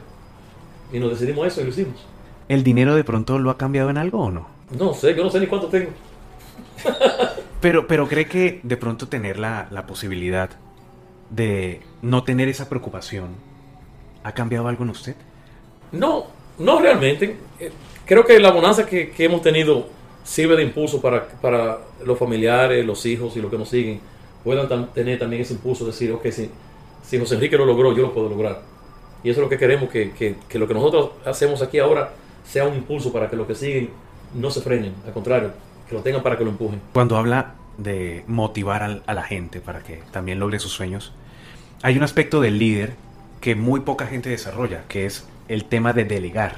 Y 0.90 0.98
nos 0.98 1.10
decidimos 1.10 1.46
eso 1.46 1.60
y 1.60 1.64
lo 1.64 1.70
hicimos. 1.70 2.06
¿El 2.48 2.64
dinero 2.64 2.94
de 2.94 3.04
pronto 3.04 3.38
lo 3.38 3.50
ha 3.50 3.58
cambiado 3.58 3.90
en 3.90 3.98
algo 3.98 4.20
o 4.20 4.30
no? 4.30 4.53
No 4.70 4.94
sé, 4.94 5.14
yo 5.14 5.22
no 5.24 5.30
sé 5.30 5.40
ni 5.40 5.46
cuánto 5.46 5.68
tengo. 5.68 5.90
Pero, 7.60 7.86
pero 7.86 8.06
cree 8.08 8.26
que 8.26 8.60
de 8.62 8.76
pronto 8.76 9.08
tener 9.08 9.38
la, 9.38 9.68
la 9.70 9.86
posibilidad 9.86 10.50
de 11.30 11.80
no 12.02 12.22
tener 12.24 12.48
esa 12.48 12.68
preocupación 12.68 13.28
ha 14.22 14.32
cambiado 14.32 14.68
algo 14.68 14.84
en 14.84 14.90
usted? 14.90 15.16
No, 15.92 16.26
no 16.58 16.80
realmente. 16.80 17.36
Eh, 17.60 17.70
Creo 18.04 18.26
que 18.26 18.38
la 18.38 18.50
bonanza 18.50 18.84
que, 18.84 19.10
que 19.10 19.24
hemos 19.24 19.40
tenido 19.40 19.86
sirve 20.24 20.56
de 20.56 20.62
impulso 20.62 21.00
para, 21.00 21.26
para 21.26 21.78
los 22.04 22.18
familiares, 22.18 22.84
los 22.84 23.06
hijos 23.06 23.34
y 23.36 23.40
los 23.40 23.50
que 23.50 23.56
nos 23.56 23.68
siguen 23.70 24.00
puedan 24.42 24.68
tam- 24.68 24.92
tener 24.92 25.18
también 25.18 25.40
ese 25.40 25.54
impulso 25.54 25.84
de 25.86 25.90
decir, 25.92 26.12
ok, 26.12 26.26
si, 26.30 26.50
si 27.02 27.18
José 27.18 27.36
Enrique 27.36 27.56
lo 27.56 27.64
logró, 27.64 27.94
yo 27.94 28.02
lo 28.02 28.12
puedo 28.12 28.28
lograr. 28.28 28.60
Y 29.22 29.30
eso 29.30 29.40
es 29.40 29.44
lo 29.44 29.48
que 29.48 29.56
queremos, 29.56 29.88
que, 29.88 30.12
que- 30.12 30.36
que 30.46 30.58
lo 30.58 30.68
que 30.68 30.74
nosotros 30.74 31.12
hacemos 31.24 31.62
aquí 31.62 31.78
ahora 31.78 32.12
sea 32.46 32.66
un 32.66 32.74
impulso 32.74 33.10
para 33.10 33.30
que 33.30 33.36
los 33.36 33.46
que 33.46 33.54
siguen 33.54 33.88
no 34.34 34.50
se 34.50 34.60
frenen, 34.60 34.92
al 35.06 35.12
contrario, 35.12 35.50
que 35.88 35.94
lo 35.94 36.02
tengan 36.02 36.22
para 36.22 36.36
que 36.38 36.44
lo 36.44 36.50
empujen. 36.50 36.80
Cuando 36.92 37.16
habla 37.16 37.54
de 37.78 38.24
motivar 38.26 38.82
al- 38.82 39.02
a 39.06 39.14
la 39.14 39.22
gente 39.22 39.60
para 39.60 39.80
que 39.80 40.02
también 40.12 40.38
logre 40.38 40.58
sus 40.58 40.72
sueños, 40.72 41.12
hay 41.82 41.96
un 41.96 42.02
aspecto 42.02 42.40
del 42.40 42.58
líder 42.58 42.94
que 43.40 43.54
muy 43.54 43.80
poca 43.80 44.06
gente 44.06 44.30
desarrolla, 44.30 44.82
que 44.88 45.06
es 45.06 45.26
el 45.48 45.64
tema 45.64 45.92
de 45.92 46.04
delegar. 46.04 46.56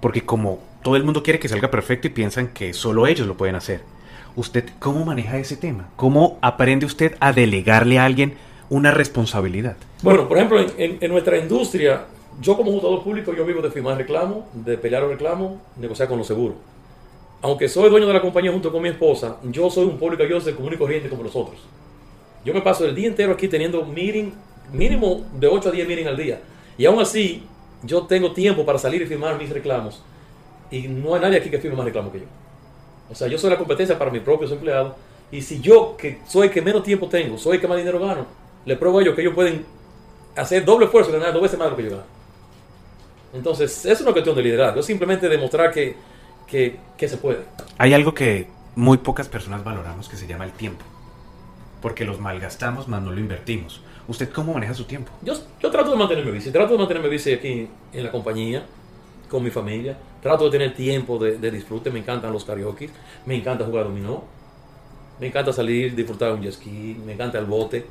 Porque 0.00 0.22
como 0.24 0.60
todo 0.82 0.96
el 0.96 1.04
mundo 1.04 1.22
quiere 1.22 1.38
que 1.38 1.48
salga 1.48 1.70
perfecto 1.70 2.06
y 2.06 2.10
piensan 2.10 2.48
que 2.48 2.72
solo 2.72 3.06
ellos 3.06 3.26
lo 3.26 3.36
pueden 3.36 3.54
hacer, 3.56 3.82
¿usted 4.36 4.64
cómo 4.78 5.04
maneja 5.04 5.38
ese 5.38 5.56
tema? 5.56 5.88
¿Cómo 5.96 6.38
aprende 6.42 6.86
usted 6.86 7.16
a 7.20 7.32
delegarle 7.32 7.98
a 7.98 8.04
alguien 8.04 8.34
una 8.70 8.90
responsabilidad? 8.90 9.76
Bueno, 10.02 10.28
por 10.28 10.36
ejemplo, 10.38 10.60
en, 10.60 10.68
en- 10.78 10.98
en 11.00 11.10
nuestra 11.10 11.38
industria, 11.38 12.04
yo 12.40 12.56
como 12.56 12.72
jugador 12.72 13.02
público, 13.02 13.32
yo 13.34 13.44
vivo 13.44 13.62
de 13.62 13.70
firmar 13.70 13.96
reclamos, 13.96 14.44
de 14.52 14.76
pelear 14.76 15.02
los 15.02 15.12
reclamos, 15.12 15.52
negociar 15.76 16.08
con 16.08 16.18
los 16.18 16.26
seguros. 16.26 16.56
Aunque 17.42 17.68
soy 17.68 17.90
dueño 17.90 18.06
de 18.06 18.12
la 18.12 18.22
compañía 18.22 18.50
junto 18.50 18.72
con 18.72 18.82
mi 18.82 18.88
esposa, 18.88 19.36
yo 19.44 19.70
soy 19.70 19.84
un 19.84 19.98
público, 19.98 20.24
yo 20.24 20.40
soy 20.40 20.54
común 20.54 20.72
y 20.72 20.76
corriente 20.76 21.08
como 21.08 21.22
los 21.22 21.36
otros. 21.36 21.60
Yo 22.44 22.52
me 22.52 22.60
paso 22.60 22.84
el 22.84 22.94
día 22.94 23.08
entero 23.08 23.32
aquí 23.32 23.48
teniendo 23.48 23.84
meeting, 23.84 24.32
mínimo 24.72 25.24
de 25.38 25.46
8 25.46 25.68
a 25.68 25.72
10 25.72 25.88
meetings 25.88 26.08
al 26.08 26.16
día. 26.16 26.40
Y 26.76 26.86
aún 26.86 27.00
así, 27.00 27.42
yo 27.82 28.02
tengo 28.02 28.32
tiempo 28.32 28.64
para 28.64 28.78
salir 28.78 29.02
y 29.02 29.06
firmar 29.06 29.38
mis 29.38 29.50
reclamos. 29.50 30.02
Y 30.70 30.88
no 30.88 31.14
hay 31.14 31.20
nadie 31.20 31.38
aquí 31.38 31.50
que 31.50 31.58
firme 31.58 31.76
más 31.76 31.84
reclamos 31.84 32.12
que 32.12 32.20
yo. 32.20 32.26
O 33.10 33.14
sea, 33.14 33.28
yo 33.28 33.38
soy 33.38 33.50
la 33.50 33.58
competencia 33.58 33.98
para 33.98 34.10
mis 34.10 34.22
propios 34.22 34.50
empleados. 34.50 34.94
Y 35.30 35.42
si 35.42 35.60
yo, 35.60 35.96
que 35.96 36.20
soy 36.26 36.48
el 36.48 36.52
que 36.52 36.62
menos 36.62 36.82
tiempo 36.82 37.08
tengo, 37.08 37.38
soy 37.38 37.56
el 37.56 37.60
que 37.60 37.68
más 37.68 37.76
dinero 37.76 37.98
gano, 37.98 38.26
le 38.64 38.76
pruebo 38.76 38.98
a 38.98 39.02
ellos 39.02 39.14
que 39.14 39.20
ellos 39.20 39.34
pueden 39.34 39.64
hacer 40.36 40.64
doble 40.64 40.86
esfuerzo 40.86 41.10
y 41.10 41.14
ganar 41.14 41.32
dos 41.32 41.42
veces 41.42 41.58
más 41.58 41.66
de 41.66 41.70
lo 41.70 41.76
que 41.76 41.82
yo 41.84 41.90
gano. 41.90 42.23
Entonces, 43.34 43.84
es 43.84 44.00
una 44.00 44.12
cuestión 44.12 44.36
de 44.36 44.42
liderazgo, 44.42 44.80
es 44.80 44.86
simplemente 44.86 45.28
demostrar 45.28 45.72
que, 45.72 45.96
que, 46.46 46.78
que 46.96 47.08
se 47.08 47.16
puede. 47.16 47.40
Hay 47.78 47.92
algo 47.92 48.14
que 48.14 48.48
muy 48.76 48.98
pocas 48.98 49.28
personas 49.28 49.64
valoramos 49.64 50.08
que 50.08 50.16
se 50.16 50.26
llama 50.26 50.44
el 50.44 50.52
tiempo. 50.52 50.84
Porque 51.82 52.04
los 52.04 52.20
malgastamos, 52.20 52.88
más 52.88 53.02
no 53.02 53.10
lo 53.10 53.20
invertimos. 53.20 53.82
¿Usted 54.06 54.30
cómo 54.30 54.54
maneja 54.54 54.74
su 54.74 54.84
tiempo? 54.84 55.10
Yo, 55.22 55.34
yo 55.60 55.70
trato 55.70 55.90
de 55.90 55.96
mantenerme 55.96 56.30
bici, 56.30 56.50
trato 56.50 56.72
de 56.72 56.78
mantenerme 56.78 57.08
bici 57.08 57.32
aquí 57.32 57.68
en 57.92 58.04
la 58.04 58.10
compañía, 58.10 58.64
con 59.28 59.42
mi 59.42 59.50
familia. 59.50 59.98
Trato 60.22 60.44
de 60.44 60.50
tener 60.50 60.74
tiempo 60.74 61.18
de, 61.18 61.38
de 61.38 61.50
disfrute, 61.50 61.90
me 61.90 61.98
encantan 61.98 62.32
los 62.32 62.44
karaoke, 62.44 62.88
me 63.26 63.34
encanta 63.34 63.64
jugar 63.64 63.84
dominó, 63.84 64.24
me 65.20 65.26
encanta 65.26 65.52
salir, 65.52 65.94
disfrutar 65.94 66.28
de 66.28 66.34
un 66.34 66.42
jet 66.42 66.52
ski, 66.52 66.96
me 67.04 67.12
encanta 67.12 67.38
el 67.38 67.46
bote. 67.46 67.86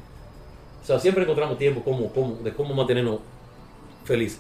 O 0.82 0.86
sea, 0.86 1.00
siempre 1.00 1.24
encontramos 1.24 1.58
tiempo 1.58 1.82
como, 1.82 2.12
como, 2.12 2.36
de 2.38 2.54
cómo 2.54 2.74
mantenernos 2.74 3.20
feliz. 4.06 4.40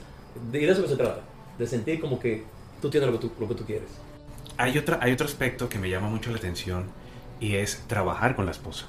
De- 0.51 0.59
de 0.59 0.69
eso 0.71 0.81
que 0.83 0.89
se 0.89 0.95
trata, 0.95 1.21
de 1.57 1.67
sentir 1.67 1.99
como 1.99 2.19
que 2.19 2.43
tú 2.81 2.89
tienes 2.89 3.09
lo 3.09 3.19
que 3.19 3.27
tú, 3.27 3.31
lo 3.39 3.47
que 3.47 3.55
tú 3.55 3.65
quieres. 3.65 3.89
Hay, 4.57 4.77
otra, 4.77 4.99
hay 5.01 5.11
otro 5.11 5.25
aspecto 5.25 5.69
que 5.69 5.79
me 5.79 5.89
llama 5.89 6.09
mucho 6.09 6.29
la 6.31 6.37
atención 6.37 6.85
y 7.39 7.55
es 7.55 7.83
trabajar 7.87 8.35
con 8.35 8.45
la 8.45 8.51
esposa. 8.51 8.85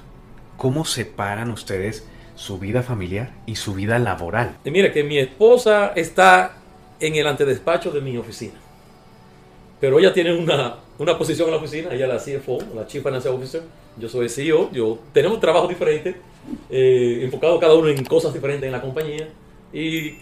¿Cómo 0.57 0.85
separan 0.85 1.49
ustedes 1.51 2.07
su 2.35 2.59
vida 2.59 2.83
familiar 2.83 3.31
y 3.45 3.55
su 3.55 3.73
vida 3.73 3.97
laboral? 3.99 4.57
Y 4.63 4.71
mira 4.71 4.91
que 4.91 5.03
mi 5.03 5.17
esposa 5.17 5.91
está 5.95 6.57
en 6.99 7.15
el 7.15 7.27
antedespacho 7.27 7.91
de 7.91 8.01
mi 8.01 8.17
oficina. 8.17 8.53
Pero 9.79 9.99
ella 9.99 10.13
tiene 10.13 10.33
una, 10.37 10.77
una 10.97 11.17
posición 11.17 11.47
en 11.49 11.55
la 11.55 11.59
oficina, 11.59 11.89
ella 11.93 12.05
es 12.15 12.27
la 12.33 12.39
CFO, 12.39 12.59
la 12.73 12.87
Chief 12.87 13.03
Financial 13.03 13.33
Officer. 13.33 13.61
Yo 13.97 14.07
soy 14.09 14.29
CEO, 14.29 14.71
yo, 14.71 14.99
tenemos 15.13 15.39
trabajos 15.39 15.69
diferentes, 15.69 16.15
eh, 16.69 17.19
enfocados 17.23 17.59
cada 17.59 17.73
uno 17.75 17.87
en 17.89 18.03
cosas 18.05 18.33
diferentes 18.33 18.65
en 18.65 18.71
la 18.71 18.81
compañía. 18.81 19.27
Y 19.73 20.17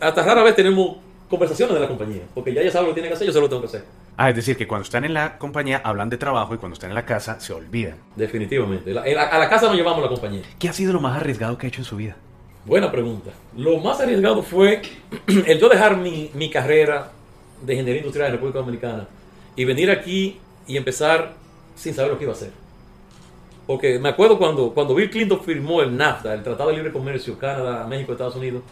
hasta 0.00 0.22
rara 0.22 0.42
vez 0.42 0.54
tenemos 0.54 0.96
conversaciones 1.28 1.74
de 1.74 1.80
la 1.80 1.88
compañía, 1.88 2.22
porque 2.34 2.52
ya 2.54 2.60
ella 2.60 2.70
sabe 2.70 2.84
lo 2.86 2.90
que 2.90 2.94
tiene 3.00 3.08
que 3.08 3.14
hacer, 3.14 3.26
yo 3.26 3.32
sé 3.32 3.38
lo 3.40 3.46
que 3.46 3.50
tengo 3.50 3.62
que 3.62 3.68
hacer. 3.68 3.84
Ah, 4.16 4.30
es 4.30 4.36
decir, 4.36 4.56
que 4.56 4.66
cuando 4.66 4.84
están 4.84 5.04
en 5.04 5.12
la 5.12 5.36
compañía 5.38 5.80
hablan 5.84 6.08
de 6.08 6.16
trabajo 6.16 6.54
y 6.54 6.58
cuando 6.58 6.74
están 6.74 6.90
en 6.90 6.94
la 6.94 7.04
casa 7.04 7.38
se 7.40 7.52
olvidan. 7.52 7.96
Definitivamente. 8.14 8.92
La- 8.94 9.04
la- 9.06 9.24
a 9.24 9.38
la 9.38 9.48
casa 9.48 9.66
nos 9.66 9.76
llevamos 9.76 10.02
la 10.02 10.08
compañía. 10.08 10.42
¿Qué 10.58 10.68
ha 10.68 10.72
sido 10.72 10.92
lo 10.92 11.00
más 11.00 11.16
arriesgado 11.20 11.58
que 11.58 11.66
ha 11.66 11.68
hecho 11.68 11.80
en 11.80 11.84
su 11.84 11.96
vida? 11.96 12.16
Buena 12.64 12.90
pregunta. 12.90 13.30
Lo 13.56 13.78
más 13.78 14.00
arriesgado 14.00 14.42
fue 14.42 14.82
el 15.46 15.58
yo 15.58 15.68
dejar 15.68 15.96
mi, 15.96 16.30
mi 16.34 16.48
carrera 16.50 17.10
de 17.62 17.72
ingeniería 17.74 18.00
industrial 18.00 18.28
en 18.28 18.32
República 18.34 18.58
Dominicana 18.60 19.06
y 19.56 19.64
venir 19.64 19.90
aquí 19.90 20.38
y 20.66 20.76
empezar 20.76 21.34
sin 21.74 21.92
saber 21.94 22.12
lo 22.12 22.18
que 22.18 22.24
iba 22.24 22.32
a 22.32 22.36
hacer. 22.36 22.50
Porque 23.66 23.98
me 23.98 24.08
acuerdo 24.08 24.38
cuando, 24.38 24.72
cuando 24.72 24.94
Bill 24.94 25.10
Clinton 25.10 25.40
firmó 25.42 25.82
el 25.82 25.96
NAFTA, 25.96 26.34
el 26.34 26.42
Tratado 26.42 26.70
de 26.70 26.76
Libre 26.76 26.92
Comercio, 26.92 27.36
Canadá, 27.38 27.84
México, 27.86 28.12
Estados 28.12 28.36
Unidos, 28.36 28.62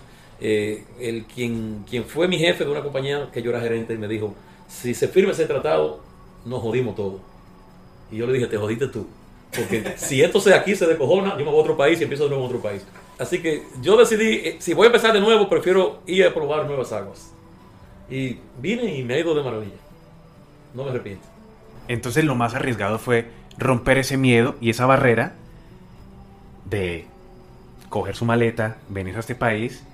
eh, 0.47 0.85
el, 1.01 1.25
quien, 1.25 1.87
quien 1.89 2.05
fue 2.05 2.29
mi 2.29 2.39
jefe 2.39 2.67
de 2.67 2.71
una 2.71 2.83
compañía 2.83 3.31
que 3.33 3.41
yo 3.41 3.49
era 3.49 3.63
gerente 3.63 3.97
me 3.97 4.07
dijo, 4.07 4.35
si 4.69 4.93
se 4.93 5.09
firma 5.09 5.33
ese 5.33 5.47
tratado, 5.47 6.01
nos 6.45 6.61
jodimos 6.61 6.95
todo. 6.95 7.21
Y 8.13 8.19
yo 8.19 8.27
le 8.27 8.35
dije, 8.35 8.47
te 8.47 8.59
jodiste 8.59 8.89
tú. 8.89 9.07
Porque 9.57 9.95
si 9.97 10.21
esto 10.21 10.41
se 10.41 10.53
aquí 10.53 10.77
se 10.77 10.87
descojona, 10.87 11.39
yo 11.39 11.47
me 11.47 11.51
voy 11.51 11.61
a 11.61 11.63
otro 11.63 11.79
país 11.79 11.99
y 11.99 12.03
empiezo 12.03 12.25
de 12.25 12.29
nuevo 12.29 12.45
en 12.45 12.51
otro 12.51 12.61
país. 12.61 12.85
Así 13.19 13.41
que 13.41 13.63
yo 13.81 13.97
decidí, 13.97 14.47
eh, 14.47 14.57
si 14.59 14.75
voy 14.75 14.85
a 14.85 14.89
empezar 14.89 15.15
de 15.15 15.21
nuevo, 15.21 15.49
prefiero 15.49 16.01
ir 16.07 16.27
a 16.27 16.35
probar 16.35 16.67
nuevas 16.67 16.93
aguas. 16.93 17.33
Y 18.11 18.37
vine 18.61 18.97
y 18.97 19.03
me 19.03 19.15
ha 19.15 19.21
ido 19.21 19.35
de 19.35 19.43
maravilla. 19.43 19.81
No 20.75 20.85
me 20.85 20.91
arrepiento. 20.91 21.25
Entonces 21.89 22.23
lo 22.23 22.35
más 22.35 22.55
arriesgado 22.55 22.99
fue 22.99 23.31
romper 23.57 23.97
ese 23.97 24.19
miedo 24.19 24.57
y 24.61 24.69
esa 24.69 24.85
barrera 24.85 25.37
de 26.67 27.07
coger 27.89 28.15
su 28.15 28.27
maleta, 28.27 28.77
venir 28.91 29.17
a 29.17 29.21
este 29.21 29.35
país 29.35 29.85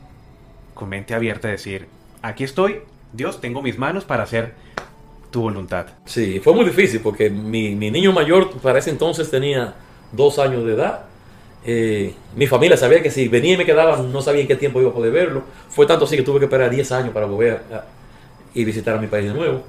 con 0.81 0.89
mente 0.89 1.15
abierta 1.15 1.47
decir, 1.47 1.87
aquí 2.23 2.43
estoy, 2.43 2.81
Dios, 3.13 3.41
tengo 3.41 3.63
mis 3.63 3.79
manos 3.79 4.05
para 4.05 4.25
hacer 4.25 4.55
tu 5.31 5.43
voluntad. 5.43 5.87
Sí, 6.07 6.41
fue 6.41 6.53
muy 6.55 6.65
difícil 6.65 7.01
porque 7.01 7.31
mi, 7.31 7.77
mi 7.77 7.91
niño 7.91 8.13
mayor 8.13 8.51
para 8.61 8.79
ese 8.81 8.91
entonces 8.91 9.31
tenía 9.31 9.75
dos 10.11 10.39
años 10.41 10.65
de 10.65 10.73
edad. 10.75 11.03
Eh, 11.65 12.15
mi 12.35 12.47
familia 12.47 12.77
sabía 12.77 13.03
que 13.03 13.11
si 13.11 13.29
venía 13.29 13.53
y 13.55 13.57
me 13.59 13.67
quedaba 13.67 13.99
no 13.99 14.23
sabía 14.23 14.41
en 14.41 14.49
qué 14.49 14.57
tiempo 14.57 14.81
iba 14.81 14.91
a 14.91 14.95
poder 14.95 15.13
verlo. 15.13 15.45
Fue 15.69 15.87
tanto 15.87 16.07
así 16.07 16.17
que 16.17 16.23
tuve 16.23 16.39
que 16.41 16.47
esperar 16.47 16.71
10 16.71 16.91
años 16.93 17.13
para 17.13 17.27
volver 17.27 17.63
a- 17.73 17.85
y 18.55 18.65
visitar 18.65 18.97
a 18.97 19.01
mi 19.01 19.07
país 19.07 19.27
de 19.27 19.35
nuevo. 19.35 19.63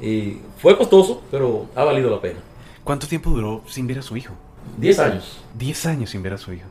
Y 0.00 0.38
fue 0.58 0.76
costoso, 0.76 1.22
pero 1.30 1.66
ha 1.74 1.84
valido 1.84 2.10
la 2.10 2.20
pena. 2.20 2.40
¿Cuánto 2.84 3.06
tiempo 3.06 3.30
duró 3.30 3.62
sin 3.66 3.86
ver 3.86 4.00
a 4.00 4.02
su 4.02 4.16
hijo? 4.16 4.34
10 4.76 4.98
años. 4.98 5.40
10 5.54 5.86
años 5.86 6.10
sin 6.10 6.22
ver 6.22 6.32
a 6.34 6.38
su 6.38 6.52
hijo. 6.52 6.66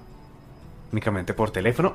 Únicamente 0.91 1.33
por 1.33 1.49
teléfono. 1.51 1.93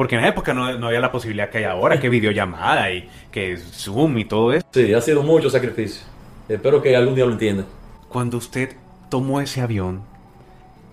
Porque 0.00 0.14
en 0.14 0.22
la 0.22 0.28
época 0.28 0.54
no, 0.54 0.78
no 0.78 0.86
había 0.86 0.98
la 0.98 1.12
posibilidad 1.12 1.50
que 1.50 1.58
hay 1.58 1.64
ahora, 1.64 2.00
que 2.00 2.08
videollamada 2.08 2.90
y 2.90 3.06
que 3.30 3.58
Zoom 3.58 4.16
y 4.16 4.24
todo 4.24 4.50
eso. 4.54 4.66
Sí, 4.72 4.94
ha 4.94 5.00
sido 5.02 5.22
mucho 5.22 5.50
sacrificio. 5.50 6.06
Espero 6.48 6.80
que 6.80 6.96
algún 6.96 7.14
día 7.14 7.26
lo 7.26 7.32
entiendan. 7.32 7.66
Cuando 8.08 8.38
usted 8.38 8.74
tomó 9.10 9.42
ese 9.42 9.60
avión 9.60 10.00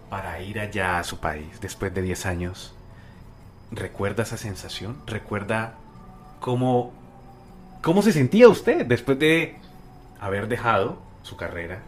para 0.10 0.42
ir 0.42 0.60
allá 0.60 1.00
a 1.00 1.06
su 1.06 1.22
país 1.22 1.46
después 1.62 1.94
de 1.94 2.02
10 2.02 2.26
años, 2.26 2.76
¿recuerda 3.72 4.24
esa 4.24 4.36
sensación? 4.36 4.98
¿Recuerda 5.06 5.76
cómo, 6.42 6.92
cómo 7.82 8.02
se 8.02 8.12
sentía 8.12 8.50
usted 8.50 8.86
después 8.86 9.18
de 9.18 9.56
haber 10.20 10.50
dejado 10.50 10.98
su 11.24 11.38
carrera 11.38 11.80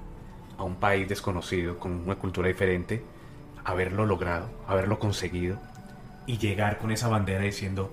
a 0.57 0.63
un 0.63 0.75
país 0.75 1.09
desconocido, 1.09 1.79
con 1.79 1.91
una 1.91 2.15
cultura 2.15 2.47
diferente, 2.47 3.03
haberlo 3.65 4.05
logrado, 4.05 4.49
haberlo 4.69 4.99
conseguido 4.99 5.59
y 6.29 6.37
llegar 6.37 6.77
con 6.77 6.91
esa 6.91 7.07
bandera 7.07 7.41
diciendo, 7.41 7.89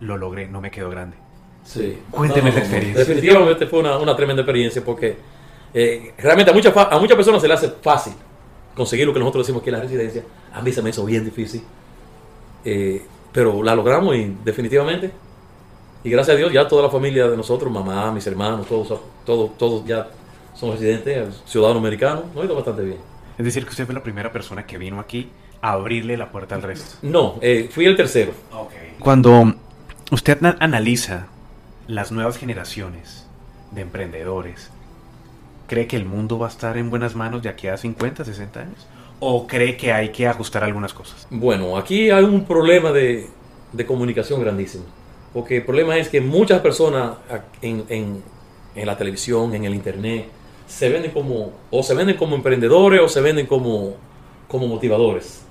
lo 0.00 0.16
logré, 0.16 0.48
no 0.48 0.60
me 0.60 0.68
quedo 0.68 0.90
grande? 0.90 1.16
Sí. 1.62 1.96
Cuénteme 2.10 2.50
esa 2.50 2.58
experiencia. 2.58 3.04
Definitivamente 3.04 3.68
fue 3.68 3.78
una, 3.78 3.98
una 3.98 4.16
tremenda 4.16 4.42
experiencia 4.42 4.84
porque 4.84 5.16
eh, 5.72 6.12
realmente 6.18 6.50
a 6.50 6.54
muchas, 6.54 6.76
a 6.76 6.98
muchas 6.98 7.14
personas 7.14 7.40
se 7.40 7.46
le 7.46 7.54
hace 7.54 7.68
fácil 7.80 8.14
conseguir 8.74 9.06
lo 9.06 9.12
que 9.12 9.20
nosotros 9.20 9.46
decimos 9.46 9.62
que 9.62 9.70
es 9.70 9.76
la 9.76 9.82
residencia. 9.82 10.24
A 10.52 10.60
mí 10.60 10.72
se 10.72 10.82
me 10.82 10.90
hizo 10.90 11.04
bien 11.04 11.24
difícil. 11.24 11.62
Eh, 12.64 13.00
pero 13.32 13.62
la 13.62 13.76
logramos 13.76 14.16
y 14.16 14.36
definitivamente. 14.44 15.12
Y 16.02 16.10
gracias 16.10 16.34
a 16.34 16.36
Dios 16.36 16.52
ya 16.52 16.66
toda 16.66 16.82
la 16.82 16.90
familia 16.90 17.28
de 17.28 17.36
nosotros, 17.36 17.72
mamá, 17.72 18.10
mis 18.10 18.26
hermanos, 18.26 18.66
todos, 18.66 19.00
todos, 19.24 19.56
todos 19.56 19.86
ya 19.86 20.08
son 20.52 20.72
residentes, 20.72 21.44
ciudadanos 21.46 21.80
americanos. 21.80 22.24
Nos 22.34 22.42
ha 22.42 22.44
ido 22.44 22.56
bastante 22.56 22.82
bien. 22.82 22.98
Es 23.38 23.44
decir, 23.44 23.62
que 23.62 23.70
usted 23.70 23.86
fue 23.86 23.94
la 23.94 24.02
primera 24.02 24.32
persona 24.32 24.66
que 24.66 24.78
vino 24.78 24.98
aquí 24.98 25.30
abrirle 25.60 26.16
la 26.16 26.30
puerta 26.30 26.54
al 26.54 26.62
resto. 26.62 26.96
No, 27.02 27.36
eh, 27.40 27.68
fui 27.72 27.84
el 27.86 27.96
tercero. 27.96 28.32
Cuando 29.00 29.54
usted 30.10 30.40
na- 30.40 30.56
analiza 30.60 31.26
las 31.86 32.12
nuevas 32.12 32.36
generaciones 32.38 33.26
de 33.72 33.82
emprendedores, 33.82 34.70
¿cree 35.66 35.86
que 35.86 35.96
el 35.96 36.04
mundo 36.04 36.38
va 36.38 36.46
a 36.46 36.50
estar 36.50 36.76
en 36.76 36.90
buenas 36.90 37.14
manos 37.14 37.42
de 37.42 37.48
aquí 37.48 37.68
a 37.68 37.76
50, 37.76 38.24
60 38.24 38.60
años? 38.60 38.86
¿O 39.20 39.46
cree 39.46 39.76
que 39.76 39.92
hay 39.92 40.10
que 40.10 40.26
ajustar 40.28 40.62
algunas 40.64 40.94
cosas? 40.94 41.26
Bueno, 41.30 41.76
aquí 41.76 42.10
hay 42.10 42.24
un 42.24 42.44
problema 42.44 42.92
de, 42.92 43.28
de 43.72 43.86
comunicación 43.86 44.40
grandísimo. 44.40 44.84
Porque 45.34 45.56
el 45.58 45.64
problema 45.64 45.96
es 45.98 46.08
que 46.08 46.20
muchas 46.20 46.60
personas 46.60 47.16
en, 47.62 47.84
en- 47.88 48.22
en 48.74 48.86
la 48.86 48.96
televisión, 48.96 49.54
en 49.54 49.64
el 49.64 49.74
internet, 49.74 50.28
se 50.68 50.88
venden 50.88 51.10
como, 51.10 51.52
o 51.70 51.82
se 51.82 51.94
venden 51.94 52.16
como 52.16 52.36
emprendedores 52.36 53.00
o 53.00 53.08
se 53.08 53.20
venden 53.20 53.46
como, 53.46 53.94
como 54.46 54.68
motivadores. 54.68 55.42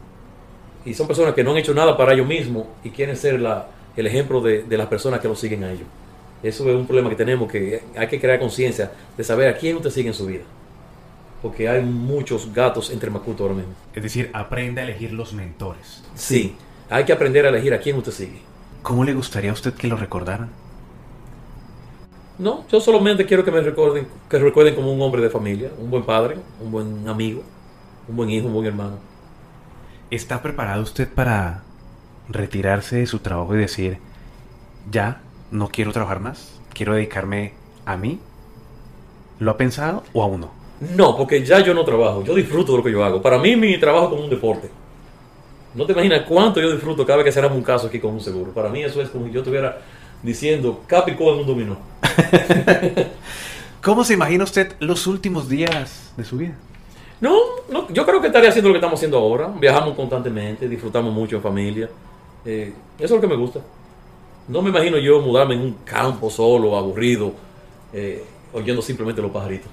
Y 0.88 0.94
son 0.94 1.08
personas 1.08 1.34
que 1.34 1.44
no 1.44 1.52
han 1.52 1.58
hecho 1.58 1.74
nada 1.74 1.98
para 1.98 2.14
ellos 2.14 2.28
mismos 2.28 2.66
y 2.84 2.90
quieren 2.92 3.16
ser 3.18 3.40
la- 3.42 3.68
el 3.96 4.08
ejemplo 4.08 4.42
de, 4.42 4.64
de 4.64 4.78
las 4.78 4.88
personas 4.88 5.20
que 5.20 5.28
los 5.28 5.40
siguen 5.40 5.64
a 5.64 5.72
ellos. 5.72 5.88
Eso 6.42 6.70
es 6.70 6.76
un 6.76 6.86
problema 6.86 7.10
que 7.10 7.16
tenemos, 7.16 7.52
que 7.52 7.84
hay 7.96 8.08
que 8.08 8.20
crear 8.20 8.40
conciencia 8.40 8.92
de 9.18 9.24
saber 9.24 9.50
a 9.50 9.58
quién 9.58 9.76
usted 9.76 9.90
sigue 9.90 10.08
en 10.10 10.14
su 10.14 10.26
vida. 10.28 10.44
Porque 11.42 11.68
hay 11.68 11.84
muchos 11.84 12.54
gatos 12.54 12.90
entre 12.90 13.10
macutos 13.10 13.42
ahora 13.42 13.56
mismo. 13.56 13.74
Es 13.94 14.02
decir, 14.04 14.30
aprenda 14.34 14.82
a 14.82 14.86
elegir 14.86 15.14
los 15.14 15.34
mentores. 15.34 16.04
Sí, 16.16 16.56
hay 16.90 17.04
que 17.06 17.14
aprender 17.14 17.46
a 17.46 17.50
elegir 17.50 17.74
a 17.74 17.80
quién 17.80 17.98
usted 17.98 18.12
sigue. 18.12 18.42
¿Cómo 18.82 19.04
le 19.04 19.14
gustaría 19.14 19.50
a 19.50 19.54
usted 19.54 19.74
que 19.74 19.88
lo 19.88 19.98
recordaran? 19.98 20.50
No, 22.40 22.66
yo 22.72 22.80
solamente 22.80 23.26
quiero 23.26 23.44
que 23.44 23.52
me 23.52 23.62
recuerden, 23.62 24.08
que 24.30 24.38
recuerden 24.40 24.76
como 24.76 24.92
un 24.94 25.02
hombre 25.02 25.22
de 25.22 25.30
familia, 25.30 25.72
un 25.80 25.90
buen 25.90 26.04
padre, 26.04 26.38
un 26.60 26.72
buen 26.72 27.08
amigo, 27.08 27.42
un 28.08 28.16
buen 28.16 28.30
hijo, 28.30 28.48
un 28.48 28.54
buen 28.54 28.68
hermano. 28.68 28.98
¿Está 30.10 30.42
preparado 30.42 30.84
usted 30.84 31.10
para 31.10 31.64
retirarse 32.30 32.96
de 32.98 33.08
su 33.08 33.20
trabajo 33.20 33.56
y 33.56 33.60
decir, 33.60 33.98
ya, 34.90 35.20
no 35.52 35.68
quiero 35.68 35.92
trabajar 35.92 36.22
más, 36.22 36.62
quiero 36.74 36.94
dedicarme 36.94 37.54
a 37.86 37.98
mí? 37.98 38.20
¿Lo 39.40 39.52
ha 39.52 39.58
pensado 39.58 40.04
o 40.14 40.24
aún 40.24 40.42
no? 40.42 40.52
No, 40.96 41.18
porque 41.18 41.44
ya 41.44 41.60
yo 41.60 41.74
no 41.74 41.84
trabajo, 41.84 42.24
yo 42.24 42.36
disfruto 42.36 42.72
de 42.72 42.78
lo 42.78 42.84
que 42.86 42.92
yo 42.92 43.04
hago. 43.04 43.22
Para 43.22 43.38
mí 43.38 43.58
mi 43.58 43.78
trabajo 43.80 44.06
es 44.06 44.10
como 44.12 44.24
un 44.24 44.30
deporte. 44.30 44.70
No 45.74 45.86
te 45.86 45.92
imaginas 45.92 46.22
cuánto 46.26 46.62
yo 46.62 46.72
disfruto 46.72 47.06
cada 47.06 47.18
vez 47.18 47.26
que 47.26 47.32
cerramos 47.34 47.58
un 47.58 47.64
caso 47.64 47.88
aquí 47.88 48.00
con 48.00 48.14
un 48.14 48.22
seguro. 48.22 48.54
Para 48.54 48.70
mí 48.70 48.84
eso 48.84 49.02
es 49.02 49.10
como 49.10 49.26
si 49.26 49.34
yo 49.34 49.42
estuviera 49.42 49.80
diciendo 50.24 50.84
Capicó 50.88 51.34
en 51.34 51.40
un 51.40 51.48
dominó. 51.48 51.78
¿Cómo 53.84 54.06
se 54.06 54.14
imagina 54.14 54.46
usted 54.46 54.74
los 54.80 55.06
últimos 55.06 55.50
días 55.50 56.14
de 56.16 56.24
su 56.24 56.38
vida? 56.38 56.56
No, 57.20 57.36
no, 57.72 57.88
yo 57.90 58.06
creo 58.06 58.22
que 58.22 58.28
estaría 58.28 58.50
haciendo 58.50 58.70
lo 58.70 58.74
que 58.74 58.78
estamos 58.78 59.00
haciendo 59.00 59.18
ahora. 59.18 59.48
Viajamos 59.60 59.96
constantemente, 59.96 60.68
disfrutamos 60.70 61.14
mucho 61.14 61.38
en 61.38 61.42
familia. 61.42 61.90
Eh, 62.46 62.74
eso 62.98 63.06
es 63.06 63.12
lo 63.12 63.22
que 63.22 63.28
me 63.28 63.36
gusta. 63.36 63.60
No 64.48 64.62
me 64.62 64.70
imagino 64.70 64.98
yo 64.98 65.20
mudarme 65.22 65.56
en 65.56 65.62
un 65.62 65.74
campo 65.84 66.30
solo, 66.30 66.78
aburrido, 66.78 67.34
eh, 67.92 68.24
oyendo 68.54 68.82
simplemente 68.82 69.22
los 69.22 69.32
pajaritos. 69.32 69.70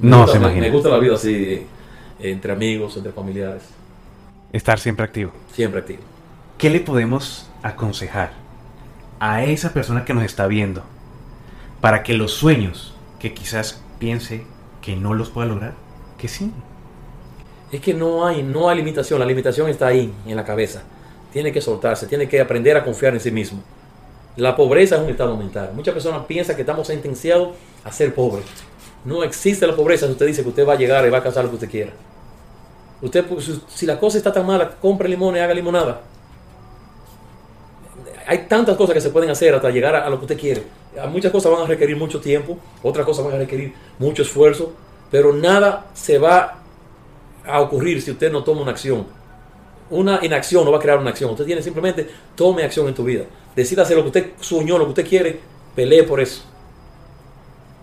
Me 0.00 0.10
No 0.10 0.18
gusta- 0.18 0.32
se 0.34 0.38
me- 0.38 0.44
imagina. 0.46 0.66
Me 0.66 0.72
gusta 0.72 0.88
la 0.90 0.98
vida 0.98 1.14
así, 1.14 1.34
eh, 1.34 1.66
entre 2.20 2.52
amigos, 2.52 2.96
entre 2.96 3.12
familiares, 3.12 3.62
Estar 4.52 4.78
siempre 4.78 5.04
activo. 5.04 5.32
siempre 5.52 5.80
activo. 5.80 6.00
¿Qué 6.58 6.70
le 6.70 6.80
podemos 6.80 7.48
aconsejar 7.62 8.32
a 9.18 9.42
esa 9.44 9.72
persona 9.72 10.04
que 10.04 10.12
nos 10.14 10.24
está 10.24 10.46
viendo 10.46 10.82
para 11.80 12.02
que 12.02 12.12
los 12.14 12.32
sueños 12.32 12.94
que 13.18 13.32
quizás 13.34 13.82
piense 13.98 14.44
que 14.82 14.94
no 14.94 15.14
los 15.14 15.30
pueda 15.30 15.48
lograr, 15.48 15.74
que 16.18 16.28
sí? 16.28 16.50
Es 17.72 17.80
que 17.80 17.94
no 17.94 18.26
hay, 18.26 18.42
no 18.42 18.68
hay 18.68 18.76
limitación, 18.76 19.18
la 19.18 19.26
limitación 19.26 19.68
está 19.68 19.88
ahí, 19.88 20.12
en 20.26 20.36
la 20.36 20.44
cabeza. 20.44 20.82
Tiene 21.32 21.52
que 21.52 21.60
soltarse, 21.60 22.06
tiene 22.06 22.28
que 22.28 22.40
aprender 22.40 22.76
a 22.76 22.84
confiar 22.84 23.12
en 23.14 23.20
sí 23.20 23.30
mismo. 23.30 23.62
La 24.36 24.54
pobreza 24.54 24.96
es 24.96 25.02
un 25.02 25.10
estado 25.10 25.36
mental. 25.36 25.72
Muchas 25.74 25.92
personas 25.94 26.24
piensan 26.26 26.56
que 26.56 26.62
estamos 26.62 26.86
sentenciados 26.86 27.50
a 27.84 27.90
ser 27.92 28.14
pobres. 28.14 28.44
No 29.04 29.22
existe 29.24 29.66
la 29.66 29.74
pobreza 29.74 30.06
si 30.06 30.12
usted 30.12 30.26
dice 30.26 30.42
que 30.42 30.48
usted 30.48 30.66
va 30.66 30.74
a 30.74 30.76
llegar 30.76 31.04
y 31.06 31.10
va 31.10 31.16
a 31.16 31.18
alcanzar 31.18 31.44
lo 31.44 31.50
que 31.50 31.56
usted 31.56 31.70
quiera. 31.70 31.92
Usted, 33.02 33.24
si- 33.68 33.86
la 33.86 33.98
cosa 33.98 34.16
está 34.18 34.32
tan 34.32 34.46
mala, 34.46 34.70
compre 34.80 35.08
limones, 35.08 35.42
haga 35.42 35.54
limonada. 35.54 36.00
Hay 38.26 38.46
tantas 38.48 38.76
cosas 38.76 38.94
que 38.94 39.00
se 39.00 39.10
pueden 39.10 39.30
hacer 39.30 39.54
hasta 39.54 39.70
llegar 39.70 39.94
a, 39.94 40.06
a 40.06 40.10
lo 40.10 40.18
que 40.18 40.24
usted 40.24 40.38
quiere. 40.40 40.62
Muchas 41.10 41.30
cosas 41.30 41.52
van 41.52 41.62
a 41.62 41.66
requerir 41.66 41.96
mucho 41.96 42.20
tiempo, 42.20 42.56
otras 42.82 43.04
cosas 43.04 43.24
van 43.24 43.34
a 43.34 43.38
requerir 43.38 43.74
mucho 43.98 44.22
esfuerzo, 44.22 44.72
pero 45.10 45.32
nada 45.32 45.86
se 45.94 46.18
va 46.18 46.58
a 47.46 47.60
ocurrir 47.60 48.02
si 48.02 48.10
usted 48.10 48.30
no 48.30 48.42
toma 48.42 48.62
una 48.62 48.72
acción. 48.72 49.06
Una 49.88 50.18
inacción 50.24 50.64
no 50.64 50.72
va 50.72 50.78
a 50.78 50.80
crear 50.80 50.98
una 50.98 51.10
acción. 51.10 51.30
Usted 51.30 51.44
tiene 51.44 51.62
simplemente 51.62 52.08
tome 52.34 52.64
acción 52.64 52.88
en 52.88 52.94
tu 52.94 53.04
vida. 53.04 53.24
Decida 53.54 53.82
hacer 53.82 53.96
lo 53.96 54.02
que 54.02 54.08
usted 54.08 54.30
soñó, 54.40 54.78
lo 54.78 54.84
que 54.84 54.90
usted 54.90 55.08
quiere, 55.08 55.40
pelee 55.74 56.02
por 56.02 56.20
eso. 56.20 56.42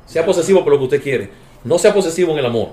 Sea 0.05 0.25
posesivo 0.25 0.63
por 0.63 0.73
lo 0.73 0.79
que 0.79 0.83
usted 0.86 1.01
quiere. 1.01 1.29
No 1.63 1.79
sea 1.79 1.93
posesivo 1.93 2.33
en 2.33 2.39
el 2.39 2.45
amor. 2.45 2.69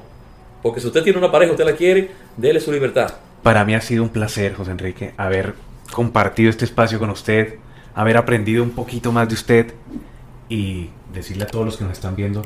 Porque 0.62 0.80
si 0.80 0.88
usted 0.88 1.02
tiene 1.02 1.18
una 1.18 1.30
pareja, 1.30 1.52
usted 1.52 1.64
la 1.64 1.76
quiere, 1.76 2.10
déle 2.36 2.60
su 2.60 2.72
libertad. 2.72 3.14
Para 3.42 3.64
mí 3.64 3.74
ha 3.74 3.80
sido 3.80 4.02
un 4.02 4.10
placer, 4.10 4.54
José 4.54 4.72
Enrique, 4.72 5.14
haber 5.16 5.54
compartido 5.92 6.50
este 6.50 6.64
espacio 6.64 6.98
con 6.98 7.08
usted, 7.10 7.54
haber 7.94 8.16
aprendido 8.16 8.62
un 8.62 8.70
poquito 8.70 9.12
más 9.12 9.28
de 9.28 9.34
usted 9.34 9.74
y 10.48 10.90
decirle 11.12 11.44
a 11.44 11.46
todos 11.46 11.64
los 11.64 11.76
que 11.76 11.84
nos 11.84 11.92
están 11.94 12.16
viendo 12.16 12.42